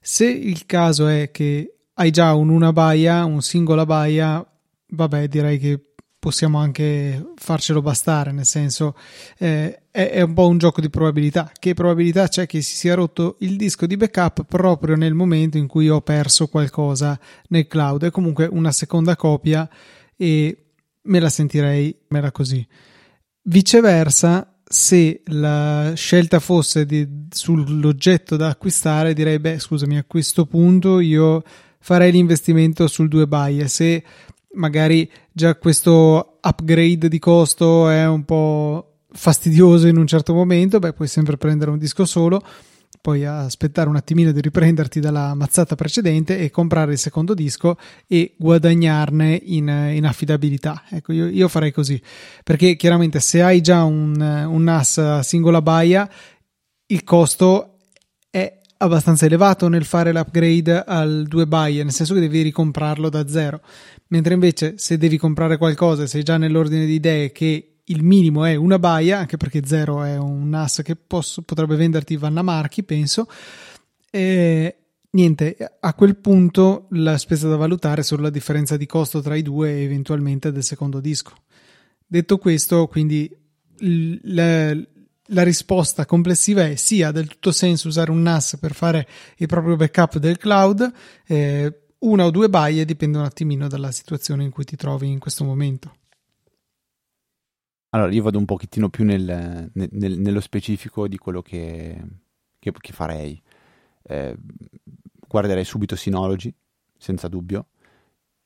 [0.00, 4.44] Se il caso è che hai già un una baia, un singola baia,
[4.90, 5.80] vabbè, direi che
[6.18, 8.96] possiamo anche farcelo bastare, nel senso
[9.36, 11.50] eh, è, è, un po' un gioco di probabilità.
[11.58, 15.66] Che probabilità c'è che si sia rotto il disco di backup proprio nel momento in
[15.66, 18.04] cui ho perso qualcosa nel cloud?
[18.04, 19.68] È comunque una seconda copia
[20.16, 20.66] e
[21.02, 22.64] me la sentirei mera così.
[23.42, 31.00] Viceversa, se la scelta fosse di, sull'oggetto da acquistare, direi, beh, scusami, a questo punto
[31.00, 31.42] io
[31.80, 34.02] farei l'investimento sul 2 buy se
[34.54, 40.92] magari già questo upgrade di costo è un po' fastidioso in un certo momento, beh,
[40.92, 42.42] puoi sempre prendere un disco solo
[43.00, 48.34] poi aspettare un attimino di riprenderti dalla mazzata precedente e comprare il secondo disco e
[48.36, 50.82] guadagnarne in, in affidabilità.
[50.90, 52.00] Ecco, io, io, farei così,
[52.44, 56.08] perché chiaramente se hai già un, un NAS singola baia,
[56.86, 57.77] il costo
[58.78, 63.60] abbastanza elevato nel fare l'upgrade al 2 baie, nel senso che devi ricomprarlo da zero.
[64.08, 68.54] Mentre invece se devi comprare qualcosa sei già nell'ordine di idee che il minimo è
[68.54, 73.26] una baia, anche perché zero è un NAS che posso, potrebbe venderti Vanna Marchi, penso.
[74.10, 74.76] E
[75.10, 79.34] niente, a quel punto la spesa da valutare è solo la differenza di costo tra
[79.34, 81.32] i due e eventualmente del secondo disco.
[82.06, 83.30] Detto questo, quindi
[84.22, 84.76] la,
[85.30, 89.46] la risposta complessiva è sì, ha del tutto senso usare un NAS per fare il
[89.46, 90.90] proprio backup del cloud.
[91.26, 95.18] Eh, una o due baie dipende un attimino dalla situazione in cui ti trovi in
[95.18, 95.96] questo momento.
[97.90, 102.00] Allora, io vado un pochettino più nel, nel, nello specifico di quello che,
[102.58, 103.40] che, che farei.
[104.02, 104.36] Eh,
[105.26, 106.54] guarderei subito Synology,
[106.96, 107.68] senza dubbio.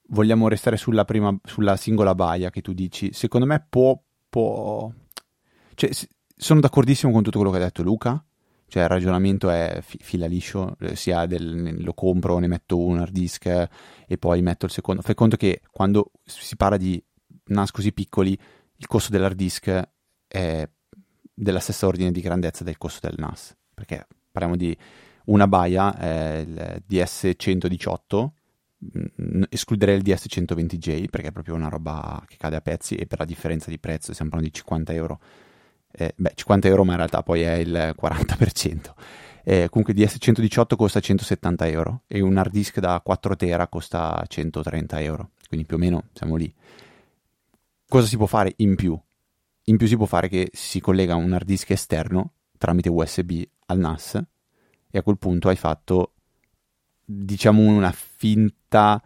[0.08, 3.12] Vogliamo restare sulla, prima, sulla singola baia che tu dici.
[3.12, 4.00] Secondo me può...
[4.28, 4.92] può...
[5.74, 5.90] Cioè,
[6.42, 8.22] sono d'accordissimo con tutto quello che ha detto Luca.
[8.66, 12.98] Cioè, il ragionamento è fi- fila liscio, eh, sia del, lo compro, ne metto un
[12.98, 15.02] hard disk e poi metto il secondo.
[15.02, 17.02] Fai conto che quando si parla di
[17.44, 18.38] NAS così piccoli
[18.76, 19.88] il costo dell'hard disk
[20.26, 20.68] è
[21.34, 24.76] della stessa ordine di grandezza del costo del NAS, perché parliamo di
[25.26, 28.30] una baia, eh, il DS118,
[28.98, 33.20] mm, escluderei il DS120J perché è proprio una roba che cade a pezzi e per
[33.20, 35.20] la differenza di prezzo stiamo parlando di 50 euro.
[35.92, 38.94] Eh, beh, 50 euro ma in realtà poi è il 40%.
[39.44, 45.00] Eh, comunque DS118 costa 170 euro e un hard disk da 4 tera costa 130
[45.00, 46.52] euro, quindi più o meno siamo lì.
[47.88, 48.98] Cosa si può fare in più?
[49.64, 53.78] In più si può fare che si collega un hard disk esterno tramite USB al
[53.78, 54.22] NAS
[54.90, 56.12] e a quel punto hai fatto
[57.04, 59.02] diciamo una finta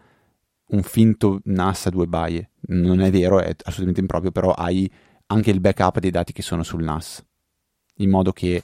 [0.68, 2.50] un finto NAS a due baie.
[2.68, 4.90] Non è vero, è assolutamente improprio, però hai
[5.26, 7.24] anche il backup dei dati che sono sul NAS.
[7.96, 8.62] In modo che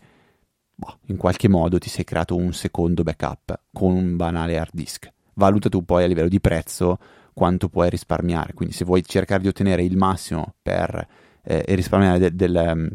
[0.74, 5.10] boh, in qualche modo ti sei creato un secondo backup con un banale hard disk.
[5.34, 6.98] Valuta tu poi a livello di prezzo
[7.32, 8.52] quanto puoi risparmiare.
[8.52, 11.06] Quindi se vuoi cercare di ottenere il massimo per,
[11.42, 12.90] eh, risparmiare de- del, um,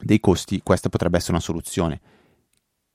[0.00, 2.00] dei costi, questa potrebbe essere una soluzione.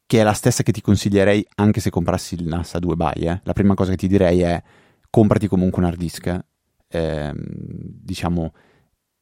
[0.06, 3.28] Che è la stessa che ti consiglierei anche se comprassi il NAS a due buy.
[3.28, 3.42] Eh.
[3.44, 4.62] La prima cosa che ti direi è
[5.10, 6.40] comprati comunque un hard disk,
[6.88, 8.54] eh, diciamo,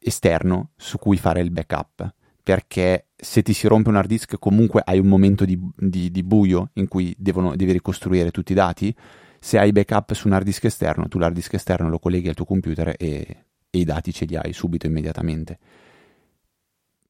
[0.08, 2.14] esterno su cui fare il backup.
[2.44, 6.24] Perché se ti si rompe un hard disk, comunque hai un momento di, di, di
[6.24, 8.96] buio in cui devono, devi ricostruire tutti i dati
[9.40, 12.36] se hai backup su un hard disk esterno, tu l'hard disk esterno lo colleghi al
[12.36, 15.60] tuo computer e, e i dati ce li hai subito, immediatamente.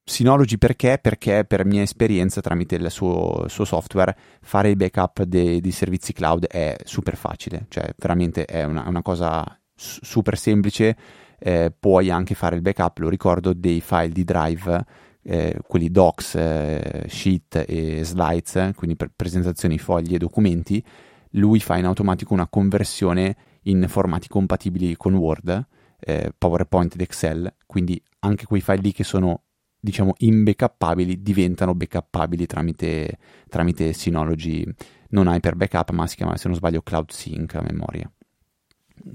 [0.04, 1.00] Synology perché?
[1.02, 6.48] Perché per mia esperienza tramite il suo, suo software fare i backup dei servizi cloud
[6.48, 9.44] è super facile, cioè veramente è una, una cosa
[9.76, 10.96] super semplice,
[11.40, 14.86] eh, puoi anche fare il backup, lo ricordo, dei file di drive,
[15.24, 20.84] eh, quelli docs, eh, sheet e slides, quindi per presentazioni, fogli e documenti,
[21.32, 25.66] lui fa in automatico una conversione in formati compatibili con Word,
[26.00, 29.44] eh, PowerPoint ed Excel, quindi anche quei file lì che sono
[29.80, 34.66] diciamo imbackuppabili diventano backuppabili tramite, tramite Synology,
[35.10, 38.12] non Hyper Backup ma si chiama se non sbaglio Cloud Sync a memoria.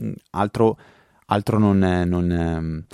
[0.02, 0.78] Mm, altro,
[1.32, 2.84] altro non, non, ehm,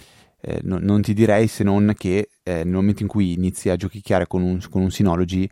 [0.41, 3.77] eh, non, non, ti direi se non che eh, nel momento in cui inizi a
[3.77, 5.49] giochicchiare con un, con un Synology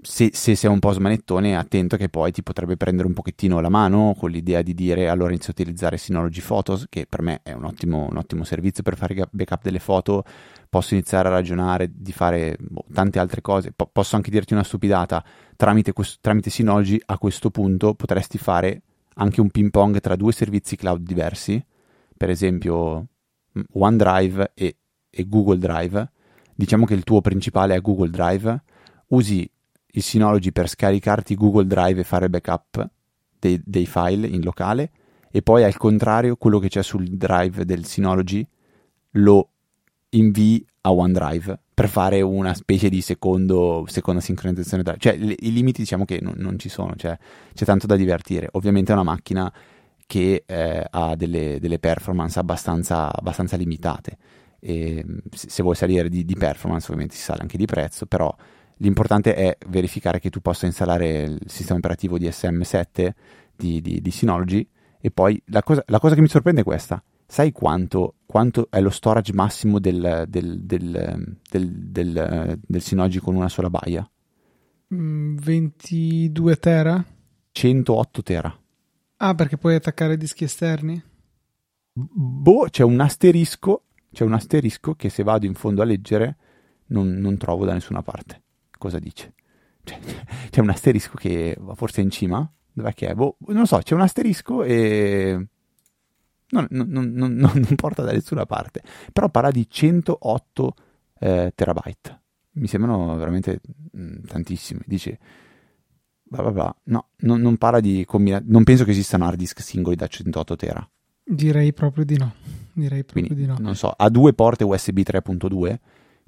[0.00, 3.68] se, se, sei un po' smanettone, attento che poi ti potrebbe prendere un pochettino la
[3.68, 7.52] mano con l'idea di dire allora inizio a utilizzare Synology Photos, che per me è
[7.52, 10.24] un ottimo, un ottimo servizio per fare backup delle foto.
[10.68, 13.72] Posso iniziare a ragionare di fare boh, tante altre cose.
[13.72, 15.24] Po- posso anche dirti una stupidata.
[15.56, 18.82] Tramite, questo, tramite Synology a questo punto potresti fare
[19.14, 21.62] anche un ping pong tra due servizi cloud diversi,
[22.22, 23.08] per esempio
[23.72, 24.76] OneDrive e,
[25.10, 26.12] e Google Drive.
[26.54, 28.62] Diciamo che il tuo principale è Google Drive.
[29.08, 29.50] Usi
[29.94, 32.88] il Synology per scaricarti Google Drive e fare backup
[33.40, 34.92] dei, dei, file in locale
[35.32, 38.46] e poi al contrario quello che c'è sul drive del Synology
[39.14, 39.48] lo
[40.10, 44.84] invii a OneDrive per fare una specie di secondo, seconda sincronizzazione.
[44.96, 47.18] Cioè le, i limiti diciamo che non, non ci sono, cioè,
[47.52, 48.46] c'è tanto da divertire.
[48.52, 49.52] Ovviamente è una macchina
[50.12, 54.18] che eh, ha delle, delle performance abbastanza, abbastanza limitate
[54.60, 58.30] e se vuoi salire di, di performance ovviamente si sale anche di prezzo, però
[58.76, 63.10] l'importante è verificare che tu possa installare il sistema operativo di SM7
[63.56, 64.68] di, di, di Synology
[65.00, 67.02] e poi la cosa, la cosa, che mi sorprende è questa.
[67.24, 73.48] Sai quanto, quanto è lo storage massimo del, del, del, del, del Synology con una
[73.48, 74.06] sola baia?
[74.88, 77.02] 22 mm, tera?
[77.52, 78.61] 108 tera.
[79.24, 81.00] Ah, perché puoi attaccare dischi esterni?
[81.92, 86.36] Boh, c'è un asterisco, c'è un asterisco che se vado in fondo a leggere
[86.86, 88.42] non, non trovo da nessuna parte.
[88.76, 89.34] Cosa dice?
[89.84, 89.96] C'è,
[90.50, 93.14] c'è un asterisco che forse è in cima, dov'è che è?
[93.14, 95.46] Boh, non so, c'è un asterisco e
[96.48, 98.82] non, non, non, non, porta da nessuna parte.
[99.12, 100.74] Però parla di 108
[101.20, 102.22] eh, terabyte.
[102.54, 103.60] Mi sembrano veramente
[103.92, 104.80] mh, mm, tantissimi.
[104.84, 105.18] Dice,
[106.32, 106.76] bla bla bla.
[106.84, 108.52] No, non, parla di combinazione.
[108.52, 110.88] Non penso che esistano hard disk singoli da 108 tera.
[111.22, 112.32] Direi proprio di no.
[112.72, 113.56] Direi proprio quindi, di no.
[113.60, 115.76] Non so, ha due porte USB 3.2,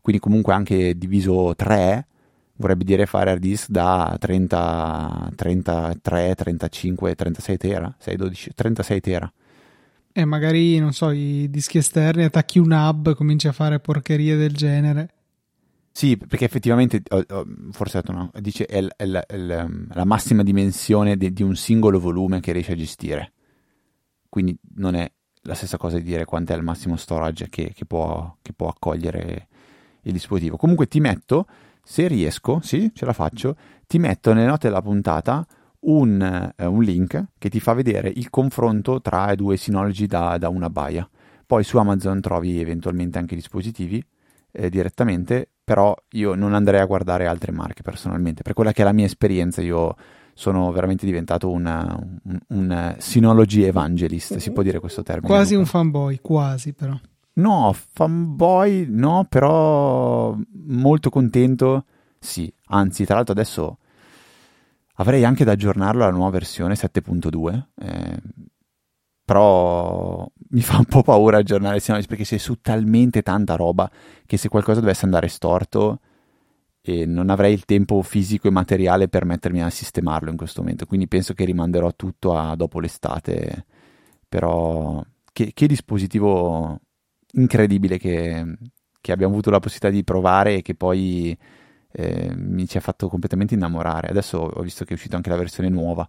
[0.01, 2.07] quindi comunque anche diviso 3
[2.57, 9.33] vorrebbe dire fare hard disk da 30, 33, 35, 36 tera, 6, 12, 36 tera.
[10.13, 14.53] E magari, non so, i dischi esterni, attacchi un hub, cominci a fare porcherie del
[14.53, 15.14] genere.
[15.97, 17.03] Sì, perché effettivamente,
[17.71, 22.41] forse no, dice è, è, è, è la massima dimensione di, di, un singolo volume
[22.41, 23.33] che riesce a gestire.
[24.29, 25.09] Quindi non è
[25.43, 29.47] la stessa cosa di dire quant'è il massimo storage che, che, può, che può accogliere
[30.03, 30.57] il dispositivo.
[30.57, 31.47] Comunque ti metto
[31.81, 35.47] se riesco, sì, ce la faccio, ti metto nelle note della puntata
[35.83, 40.39] un, eh, un link che ti fa vedere il confronto tra i due Synology da,
[40.39, 41.09] da una baia.
[41.47, 44.05] Poi su Amazon trovi eventualmente anche dispositivi
[44.51, 48.43] eh, direttamente, però io non andrei a guardare altre marche personalmente.
[48.43, 49.97] Per quella che è la mia esperienza, io
[50.35, 55.29] sono veramente diventato una, un, un Synology evangelist, si può dire questo termine.
[55.29, 56.99] Quasi un fanboy, quasi però.
[57.37, 61.85] No, fanboy no, però molto contento,
[62.19, 62.53] sì.
[62.67, 63.79] Anzi, tra l'altro adesso
[64.97, 68.19] avrei anche da aggiornarlo alla nuova versione 7.2, eh,
[69.25, 71.47] però mi fa un po' paura il
[72.07, 73.91] perché sei su talmente tanta roba
[74.27, 76.01] che se qualcosa dovesse andare storto
[76.83, 80.85] e non avrei il tempo fisico e materiale per mettermi a sistemarlo in questo momento,
[80.85, 83.65] quindi penso che rimanderò tutto a dopo l'estate,
[84.29, 86.81] però che, che dispositivo
[87.33, 88.57] incredibile che,
[89.01, 91.37] che, abbiamo avuto la possibilità di provare e che poi
[91.91, 94.09] eh, mi ci ha fatto completamente innamorare.
[94.09, 96.07] Adesso ho visto che è uscita anche la versione nuova,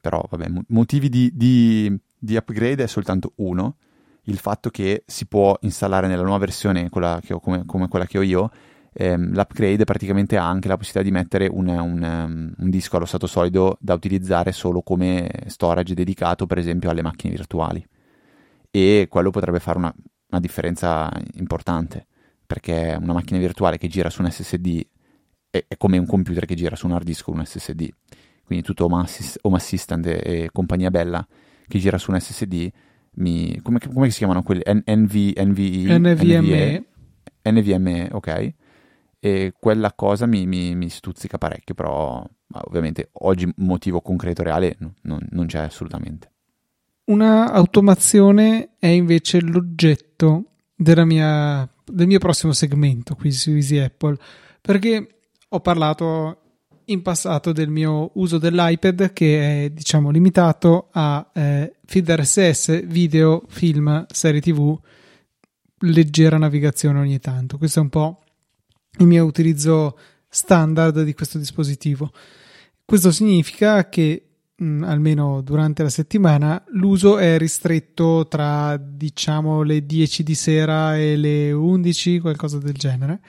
[0.00, 3.76] però vabbè, motivi di, di, di upgrade è soltanto uno,
[4.24, 8.18] il fatto che si può installare nella nuova versione, quella ho, come, come, quella che
[8.18, 8.50] ho io,
[8.92, 13.26] ehm, l'upgrade praticamente ha anche la possibilità di mettere un, un, un, disco allo stato
[13.26, 17.84] solido da utilizzare solo come storage dedicato, per esempio, alle macchine virtuali.
[18.70, 19.94] E quello potrebbe fare una,
[20.28, 22.06] una differenza importante,
[22.46, 24.86] perché una macchina virtuale che gira su un SSD
[25.50, 27.88] è, è come un computer che gira su un hard disk con un SSD.
[28.44, 29.06] Quindi tutto Home,
[29.42, 31.24] Home Assistant e, e, compagnia bella
[31.70, 32.70] che gira su un SSD,
[33.12, 34.62] mi, come, come si chiamano quelli?
[34.66, 35.98] N, NV, NVE?
[35.98, 36.84] NVMe.
[37.44, 38.54] NVMe, ok.
[39.20, 42.26] E quella cosa mi, mi, mi stuzzica parecchio, però
[42.66, 46.32] ovviamente oggi motivo concreto reale no, non, non c'è assolutamente.
[47.04, 50.44] Una automazione è invece l'oggetto
[50.76, 54.16] mia, del mio prossimo segmento qui su Easy Apple,
[54.60, 56.40] perché ho parlato
[56.90, 63.44] in passato del mio uso dell'iPad che è diciamo limitato a eh, feed RSS, video,
[63.48, 64.78] film, serie tv,
[65.80, 67.58] leggera navigazione ogni tanto.
[67.58, 68.22] Questo è un po'
[68.98, 69.98] il mio utilizzo
[70.28, 72.10] standard di questo dispositivo.
[72.84, 74.24] Questo significa che
[74.56, 80.96] mh, mm, almeno durante la settimana, l'uso è ristretto tra diciamo le 10 di sera
[80.98, 83.20] e le 11, qualcosa del genere.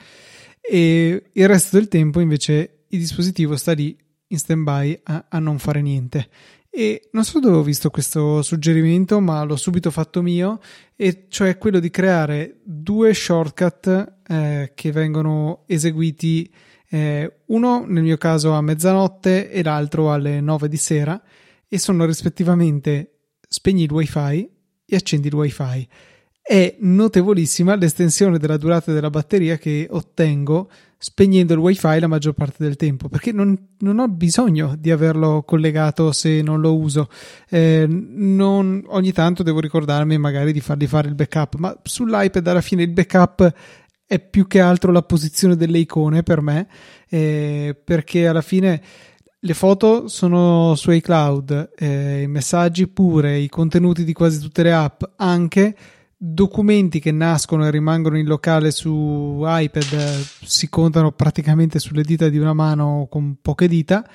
[0.60, 3.96] E il resto del tempo invece il dispositivo sta lì
[4.28, 6.28] in stand by a, a non fare niente.
[6.70, 10.58] E non so dove ho visto questo suggerimento, ma l'ho subito fatto mio,
[10.96, 16.50] e cioè quello di creare due shortcut eh, che vengono eseguiti
[16.88, 21.20] eh, uno nel mio caso a mezzanotte e l'altro alle 9 di sera
[21.68, 24.48] e sono rispettivamente spegni il wifi
[24.86, 25.88] e accendi il wifi.
[26.40, 30.70] È notevolissima l'estensione della durata della batteria che ottengo
[31.04, 35.42] spegnendo il wifi la maggior parte del tempo perché non, non ho bisogno di averlo
[35.44, 37.08] collegato se non lo uso
[37.48, 42.60] eh, non, ogni tanto devo ricordarmi magari di fargli fare il backup ma sull'iPad alla
[42.60, 43.52] fine il backup
[44.12, 46.68] è più che altro la posizione delle icone per me,
[47.08, 48.82] eh, perché alla fine
[49.38, 54.72] le foto sono su iCloud, eh, i messaggi pure, i contenuti di quasi tutte le
[54.74, 55.74] app anche.
[56.24, 62.28] Documenti che nascono e rimangono in locale su iPad eh, si contano praticamente sulle dita
[62.28, 64.08] di una mano con poche dita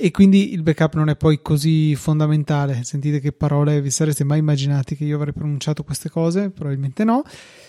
[0.00, 2.82] e quindi il backup non è poi così fondamentale.
[2.82, 6.50] Sentite che parole vi sareste mai immaginati che io avrei pronunciato queste cose?
[6.50, 7.22] Probabilmente no.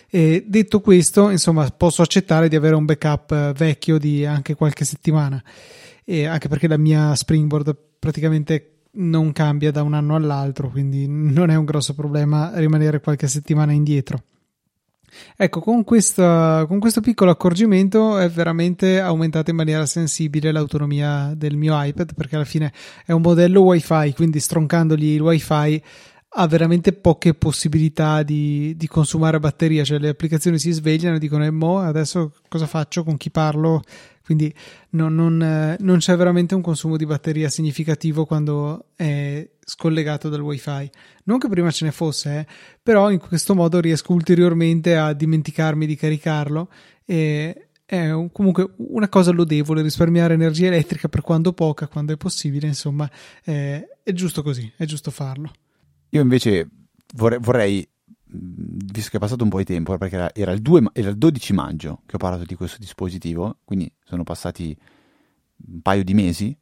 [0.09, 4.83] E detto questo, insomma, posso accettare di avere un backup eh, vecchio di anche qualche
[4.83, 5.43] settimana,
[6.03, 11.49] e anche perché la mia Springboard praticamente non cambia da un anno all'altro, quindi non
[11.49, 14.23] è un grosso problema rimanere qualche settimana indietro.
[15.35, 21.57] Ecco, con, questa, con questo piccolo accorgimento è veramente aumentata in maniera sensibile l'autonomia del
[21.57, 22.71] mio iPad perché alla fine
[23.05, 25.83] è un modello WiFi, quindi stroncandogli il WiFi
[26.31, 31.43] ha veramente poche possibilità di, di, consumare batteria, cioè le applicazioni si svegliano e dicono
[31.43, 33.81] e mo adesso cosa faccio, con chi parlo,
[34.29, 34.53] quindi
[34.91, 40.41] non, non, eh, non, c'è veramente un consumo di batteria significativo quando è scollegato dal
[40.41, 40.87] wifi.
[41.23, 42.47] Non che prima ce ne fosse, eh,
[42.83, 46.69] però in questo modo riesco ulteriormente a dimenticarmi di caricarlo
[47.05, 52.17] e è un, comunque una cosa lodevole risparmiare energia elettrica per quando poca, quando è
[52.17, 53.09] possibile, insomma
[53.43, 55.51] è, è giusto così, è giusto farlo.
[56.09, 56.69] Io invece
[57.15, 57.89] vorrei, vorrei
[58.31, 61.17] visto che è passato un po' di tempo, perché era, era, il 2, era il
[61.17, 64.75] 12 maggio che ho parlato di questo dispositivo, quindi sono passati
[65.67, 66.57] un paio di mesi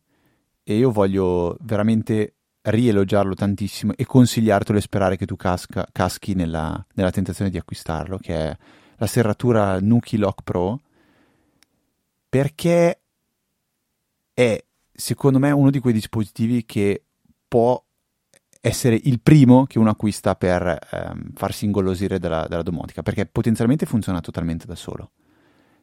[0.63, 6.85] e io voglio veramente rielogiarlo tantissimo e consigliartelo e sperare che tu casca, caschi nella,
[6.95, 8.57] nella, tentazione di acquistarlo, che è
[8.97, 10.81] la serratura Nuki Lock Pro,
[12.27, 12.99] perché
[14.33, 17.03] è secondo me uno di quei dispositivi che
[17.47, 17.81] può
[18.61, 23.85] essere il primo che uno acquista per ehm, farsi ingolosire dalla, dalla domotica, perché potenzialmente
[23.85, 25.11] funziona totalmente da solo.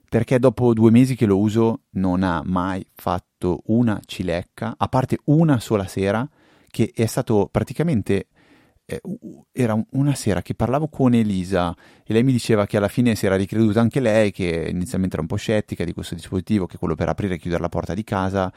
[0.08, 5.18] Perché dopo due mesi che lo uso non ha mai fatto una cilecca, a parte
[5.24, 6.28] una sola sera,
[6.68, 8.28] che è stato praticamente
[8.86, 9.00] eh,
[9.52, 13.24] era una sera che parlavo con Elisa e lei mi diceva che alla fine si
[13.26, 16.78] era ricreduta anche lei, che inizialmente era un po' scettica di questo dispositivo, che è
[16.78, 18.52] quello per aprire e chiudere la porta di casa,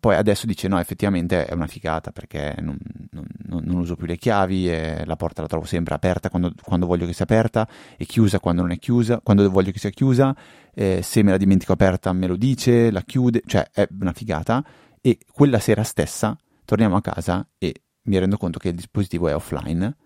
[0.00, 2.76] poi adesso dice no, effettivamente è una figata perché non,
[3.10, 3.26] non,
[3.64, 7.06] non uso più le chiavi e la porta la trovo sempre aperta quando, quando, voglio
[7.06, 7.66] che sia aperta
[7.96, 10.36] e chiusa quando non è chiusa, quando voglio che sia chiusa,
[10.74, 14.62] eh, se me la dimentico aperta me lo dice, la chiude, cioè è una figata
[15.00, 16.36] e quella sera stessa
[16.66, 19.96] torniamo a casa e mi rendo conto che il dispositivo è offline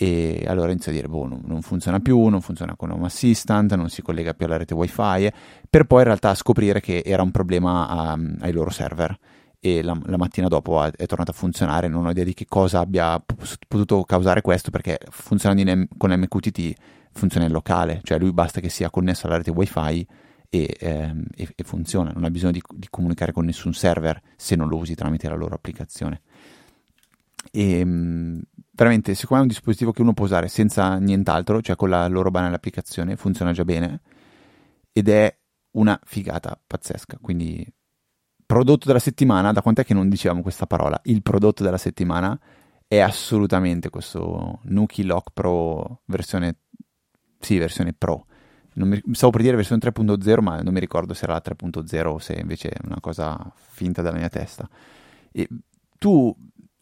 [0.00, 3.88] e allora inizio a dire, boh, non, funziona più, non funziona con Home Assistant, non
[3.90, 5.28] si collega più alla rete wifi,
[5.68, 9.18] per poi in realtà scoprire che era un problema a, ai loro server
[9.58, 12.78] e la, la mattina dopo è, tornato a funzionare, non ho idea di che cosa
[12.78, 13.20] abbia
[13.66, 16.72] potuto causare questo perché funzionando in, con MQTT
[17.10, 20.06] funziona in locale, cioè lui basta che sia connesso alla rete wifi
[20.48, 24.54] e, ehm, e, e funziona, non ha bisogno di, di comunicare con nessun server se
[24.54, 26.20] non lo usi tramite la loro applicazione.
[27.50, 28.42] E ehm,
[28.78, 32.06] veramente, secondo me è un dispositivo che uno può usare senza nient'altro, cioè con la
[32.06, 34.00] loro banale applicazione, funziona già bene
[34.92, 35.36] ed è
[35.72, 37.18] una figata pazzesca.
[37.20, 37.66] Quindi,
[38.46, 40.98] prodotto della settimana, da quant'è che non dicevamo questa parola?
[41.04, 42.38] Il prodotto della settimana
[42.86, 46.58] è assolutamente questo Nuki Lock Pro versione,
[47.40, 48.26] sì, versione Pro.
[48.74, 52.06] Non mi, stavo per dire versione 3.0, ma non mi ricordo se era la 3.0
[52.06, 54.68] o se invece è una cosa finta dalla mia testa.
[55.32, 55.48] E
[55.98, 56.32] tu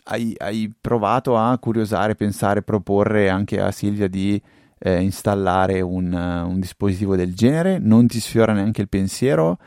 [0.08, 4.40] hai, hai, provato a curiosare, pensare, proporre anche a Silvia di
[4.78, 7.78] eh, installare un, uh, un, dispositivo del genere?
[7.78, 9.58] Non ti sfiora neanche il pensiero?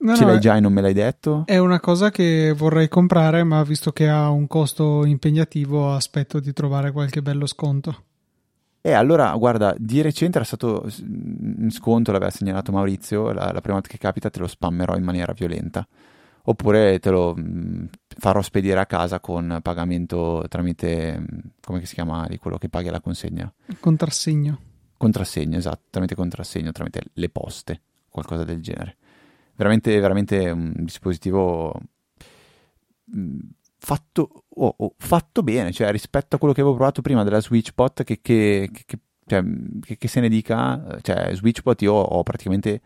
[0.00, 1.42] No, Ce no, l'hai già e non me l'hai detto?
[1.46, 6.52] È una cosa che vorrei comprare, ma visto che ha un costo impegnativo, aspetto di
[6.52, 8.04] trovare qualche bello sconto.
[8.80, 13.74] E allora, guarda, di recente era stato in sconto, l'aveva segnalato Maurizio, la, la prima
[13.74, 15.86] volta che capita te lo spammerò in maniera violenta
[16.48, 17.84] oppure te lo mm,
[18.18, 21.24] farò spedire a casa con pagamento tramite, mm,
[21.60, 23.52] come si chiama di quello che paghi la consegna?
[23.78, 24.60] Contrassegno.
[24.96, 28.96] Contrassegno, esatto, tramite contrassegno, tramite le poste, qualcosa del genere.
[29.54, 31.78] Veramente, veramente un dispositivo
[33.14, 33.38] mm,
[33.76, 38.04] fatto, oh, oh, fatto bene, cioè rispetto a quello che avevo provato prima della SwitchBot,
[38.04, 39.44] che, che, che, cioè,
[39.98, 42.80] che se ne dica, cioè SwitchBot io ho praticamente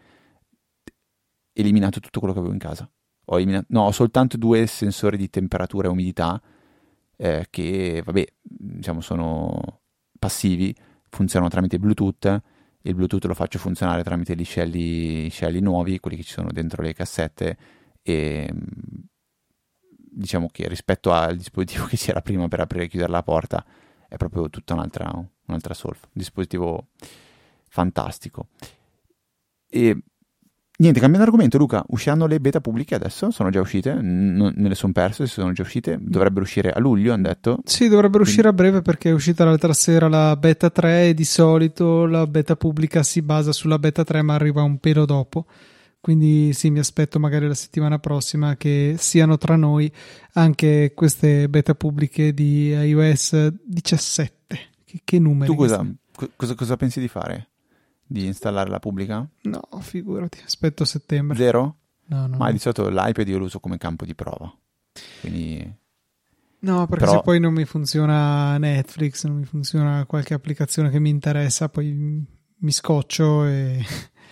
[1.52, 2.90] eliminato tutto quello che avevo in casa
[3.24, 6.40] ho, eliminato, no, ho soltanto due sensori di temperatura e umidità
[7.16, 9.80] eh, che, vabbè, diciamo sono
[10.18, 10.74] passivi,
[11.08, 12.40] funzionano tramite Bluetooth.
[12.82, 16.82] Il Bluetooth lo faccio funzionare tramite gli scelli, scelli nuovi, quelli che ci sono dentro
[16.82, 17.56] le cassette
[18.02, 18.52] e
[20.14, 23.64] diciamo che rispetto al dispositivo che c'era prima per aprire e chiudere la porta
[24.08, 25.10] è proprio tutta un'altra,
[25.46, 26.06] un'altra solfa.
[26.06, 26.88] Un dispositivo
[27.68, 28.48] fantastico.
[29.68, 30.02] E
[30.82, 33.30] Niente, cambiando argomento, Luca, usciranno le beta pubbliche adesso?
[33.30, 33.92] Sono già uscite?
[33.92, 35.96] Non, me le sono perse, sono già uscite.
[36.00, 37.60] Dovrebbero uscire a luglio, hanno detto.
[37.64, 41.24] Sì, dovrebbero uscire a breve perché è uscita l'altra sera la beta 3 e di
[41.24, 45.46] solito la beta pubblica si basa sulla beta 3 ma arriva un pelo dopo.
[46.00, 49.88] Quindi sì, mi aspetto magari la settimana prossima che siano tra noi
[50.32, 54.58] anche queste beta pubbliche di iOS 17.
[54.84, 55.48] Che, che numeri?
[55.48, 55.86] Tu cosa,
[56.34, 57.51] cosa, cosa pensi di fare?
[58.06, 59.26] Di installare la pubblica?
[59.42, 61.36] No, figurati, aspetto settembre.
[61.36, 61.76] Zero?
[62.06, 62.36] No, no.
[62.36, 62.52] Ma no.
[62.52, 64.54] di solito l'iPad io lo uso come campo di prova.
[65.20, 65.80] Quindi...
[66.60, 67.16] No, perché Però...
[67.16, 71.92] se poi non mi funziona Netflix, non mi funziona qualche applicazione che mi interessa, poi
[72.56, 73.84] mi scoccio e...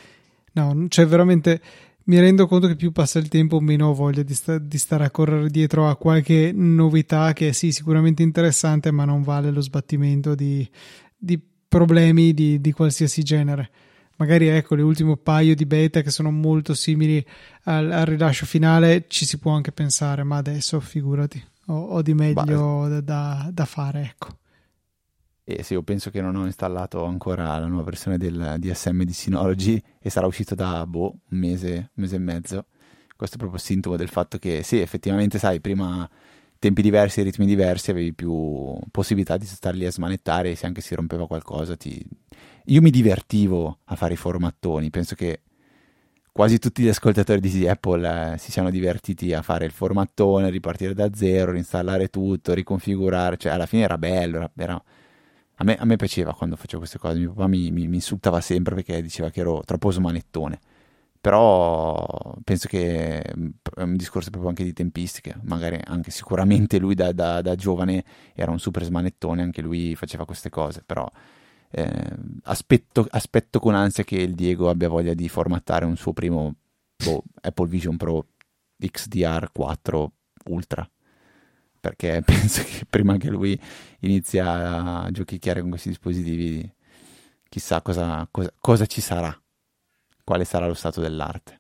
[0.53, 1.61] no, cioè veramente
[2.05, 5.05] mi rendo conto che più passa il tempo meno ho voglia di, sta- di, stare
[5.05, 10.35] a correre dietro a qualche novità che sì, sicuramente interessante, ma non vale lo sbattimento
[10.35, 10.69] di,
[11.17, 11.41] di
[11.71, 13.71] problemi di, di, qualsiasi genere.
[14.17, 17.25] Magari ecco l'ultimo paio di beta che sono molto simili
[17.63, 22.13] al, al, rilascio finale ci si può anche pensare, ma adesso figurati, ho, ho di
[22.13, 24.37] meglio da, da, da, fare, ecco.
[25.45, 29.13] E sì, io penso che non ho installato ancora la nuova versione del DSM di
[29.13, 32.67] Synology e sarà uscito da boh, un mese, un mese e mezzo.
[33.17, 36.09] Questo è proprio sintomo del fatto che sì, effettivamente, sai, prima
[36.61, 40.83] tempi diversi, ritmi diversi, avevi più possibilità di star lì a smanettare e se anche
[40.83, 42.07] si rompeva qualcosa ti...
[42.67, 45.41] Io mi divertivo a fare i formattoni, penso che
[46.31, 50.93] quasi tutti gli ascoltatori di Apple eh, si siano divertiti a fare il formattone, ripartire
[50.93, 54.51] da zero, reinstallare tutto, riconfigurare, cioè alla fine era bello, era...
[54.55, 54.85] era...
[55.57, 58.41] A, me, a, me, piaceva quando facevo queste cose, mio papà mi, mi, mi insultava
[58.41, 60.59] sempre perché diceva che ero troppo smanettone
[61.21, 66.95] però penso che mm, è un discorso proprio anche di tempistiche, magari anche sicuramente lui
[66.95, 68.05] da, da, da giovane
[68.35, 71.09] era un super smanettone, anche lui faceva queste cose, però
[71.73, 76.55] eh, aspetto, aspetto, con ansia che il Diego abbia voglia di formattare un suo primo
[76.97, 78.27] boh, Apple Vision Pro
[78.79, 80.13] XDR 4
[80.47, 80.91] Ultra,
[81.81, 83.61] perché penso che prima che lui
[84.01, 86.69] inizia a giochicchiare con questi dispositivi
[87.49, 89.40] chissà cosa, cosa, cosa ci sarà
[90.25, 91.59] quale sarà lo stato dell'arte.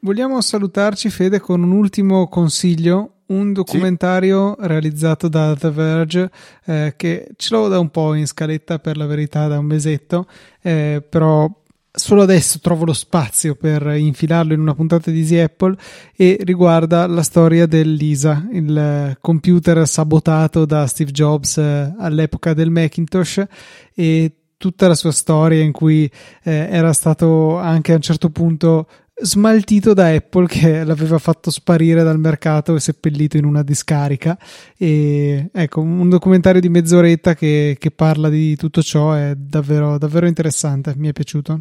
[0.00, 4.66] Vogliamo salutarci, Fede, con un ultimo consiglio, un documentario sì.
[4.66, 6.30] realizzato da The Verge
[6.64, 10.26] eh, che ce l'ho da un po' in scaletta per la verità, da un mesetto,
[10.62, 11.50] eh, però
[11.90, 15.76] solo adesso trovo lo spazio per infilarlo in una puntata di Easy Apple
[16.14, 23.44] e riguarda la storia dell'ISA, il computer sabotato da Steve Jobs eh, all'epoca del Macintosh
[23.94, 26.04] e tutta la sua storia in cui
[26.42, 28.86] eh, era stato anche a un certo punto
[29.20, 34.38] smaltito da Apple che l'aveva fatto sparire dal mercato e seppellito in una discarica.
[34.76, 40.26] E ecco un documentario di mezz'oretta che, che parla di tutto ciò è davvero, davvero
[40.26, 41.60] interessante mi è piaciuto.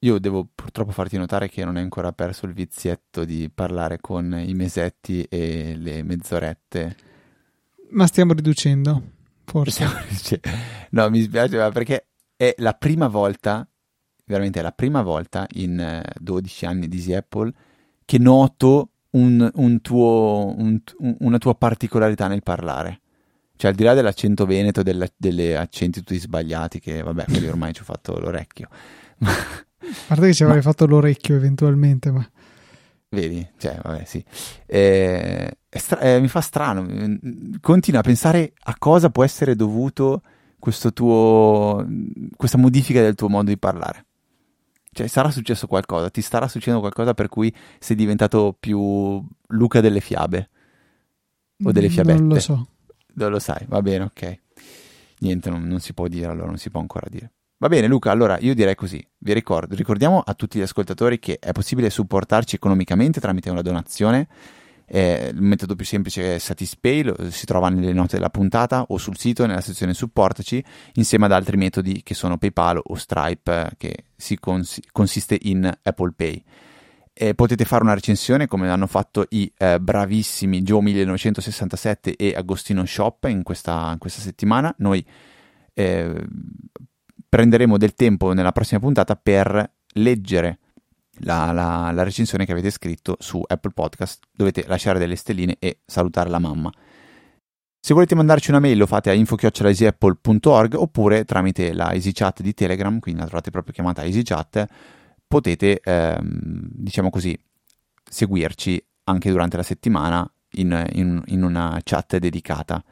[0.00, 4.42] Io devo purtroppo farti notare che non hai ancora perso il vizietto di parlare con
[4.46, 6.96] i mesetti e le mezz'orette.
[7.90, 9.14] Ma stiamo riducendo
[9.46, 9.86] forse.
[10.90, 13.66] no, mi spiace, ma perché è la prima volta,
[14.24, 17.52] veramente è la prima volta in 12 eh, anni di Easy Apple
[18.04, 20.78] che noto un, un tuo, un,
[21.20, 23.00] una tua particolarità nel parlare.
[23.56, 27.72] Cioè, al di là dell'accento veneto, della, delle accenti tutti sbagliati, che vabbè, quelli ormai
[27.72, 28.68] ci ho fatto l'orecchio.
[29.88, 30.62] A parte che ci avrei ma...
[30.62, 32.28] fatto l'orecchio eventualmente, ma...
[33.16, 34.22] Vedi, cioè, vabbè, sì.
[34.66, 36.86] Eh, stra- eh, mi fa strano.
[37.62, 40.20] Continua a pensare a cosa può essere dovuto
[40.58, 41.82] questo tuo,
[42.36, 44.04] questa modifica del tuo modo di parlare.
[44.92, 50.00] Cioè, sarà successo qualcosa, ti starà succedendo qualcosa per cui sei diventato più Luca delle
[50.00, 50.50] fiabe
[51.64, 52.20] o delle fiabette.
[52.20, 52.68] Non lo so.
[53.14, 54.40] Non lo sai, va bene, ok.
[55.20, 57.32] Niente, non, non si può dire allora, non si può ancora dire.
[57.58, 61.38] Va bene Luca, allora io direi così, vi ricordo, ricordiamo a tutti gli ascoltatori che
[61.38, 64.28] è possibile supportarci economicamente tramite una donazione,
[64.84, 68.98] eh, il metodo più semplice è Satispay, lo, si trova nelle note della puntata o
[68.98, 70.62] sul sito nella sezione supportaci,
[70.94, 76.12] insieme ad altri metodi che sono PayPal o Stripe eh, che cons- consiste in Apple
[76.14, 76.44] Pay.
[77.14, 82.84] Eh, potete fare una recensione come hanno fatto i eh, bravissimi Joe 1967 e Agostino
[82.84, 84.72] Shop in questa, in questa settimana.
[84.78, 85.04] Noi
[85.72, 86.26] eh,
[87.28, 90.58] prenderemo del tempo nella prossima puntata per leggere
[91.20, 94.24] la, la, la, recensione che avete scritto su Apple Podcast.
[94.32, 96.70] Dovete lasciare delle stelline e salutare la mamma.
[97.80, 102.98] Se volete mandarci una mail lo fate a info.easyapple.org oppure tramite la EasyChat di Telegram,
[102.98, 104.66] quindi la trovate proprio chiamata EasyChat,
[105.26, 107.38] potete, ehm, diciamo così,
[108.02, 112.82] seguirci anche durante la settimana in, in, in una chat dedicata.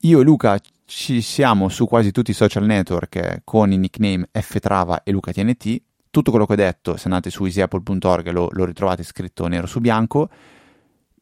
[0.00, 5.02] Io e Luca ci siamo su quasi tutti i social network con i nickname ftrava
[5.02, 5.82] e lucatnt.
[6.10, 9.80] tutto quello che ho detto, se andate su easyapple.org lo, lo ritrovate scritto nero su
[9.80, 10.30] bianco.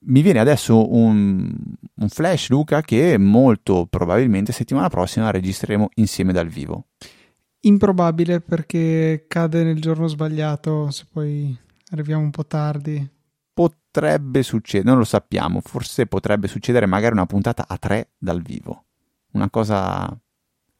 [0.07, 1.51] Mi viene adesso un,
[1.95, 6.89] un, flash, Luca, che molto probabilmente settimana prossima registreremo insieme dal vivo.
[7.61, 11.59] Improbabile perché cade nel giorno sbagliato, se poi
[11.91, 13.09] arriviamo un po' tardi.
[13.55, 18.85] Potrebbe succedere, non lo sappiamo, forse potrebbe succedere magari una puntata a tre dal vivo.
[19.35, 20.17] Una cosa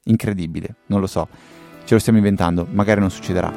[0.05, 1.27] incredibile, non lo so.
[1.83, 3.51] Ce lo stiamo inventando, magari non succederà.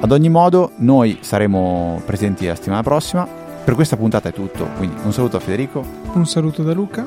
[0.00, 3.26] Ad ogni modo, noi saremo presenti la settimana prossima.
[3.64, 5.84] Per questa puntata è tutto, quindi un saluto a Federico.
[6.12, 7.06] Un saluto da Luca.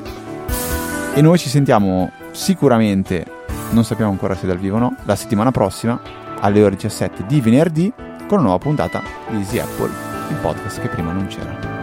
[1.14, 3.24] E noi ci sentiamo sicuramente,
[3.70, 6.00] non sappiamo ancora se dal vivo o no, la settimana prossima
[6.40, 7.92] alle ore 17 di venerdì
[8.26, 9.90] con una nuova puntata di Easy Apple,
[10.30, 11.73] il podcast che prima non c'era.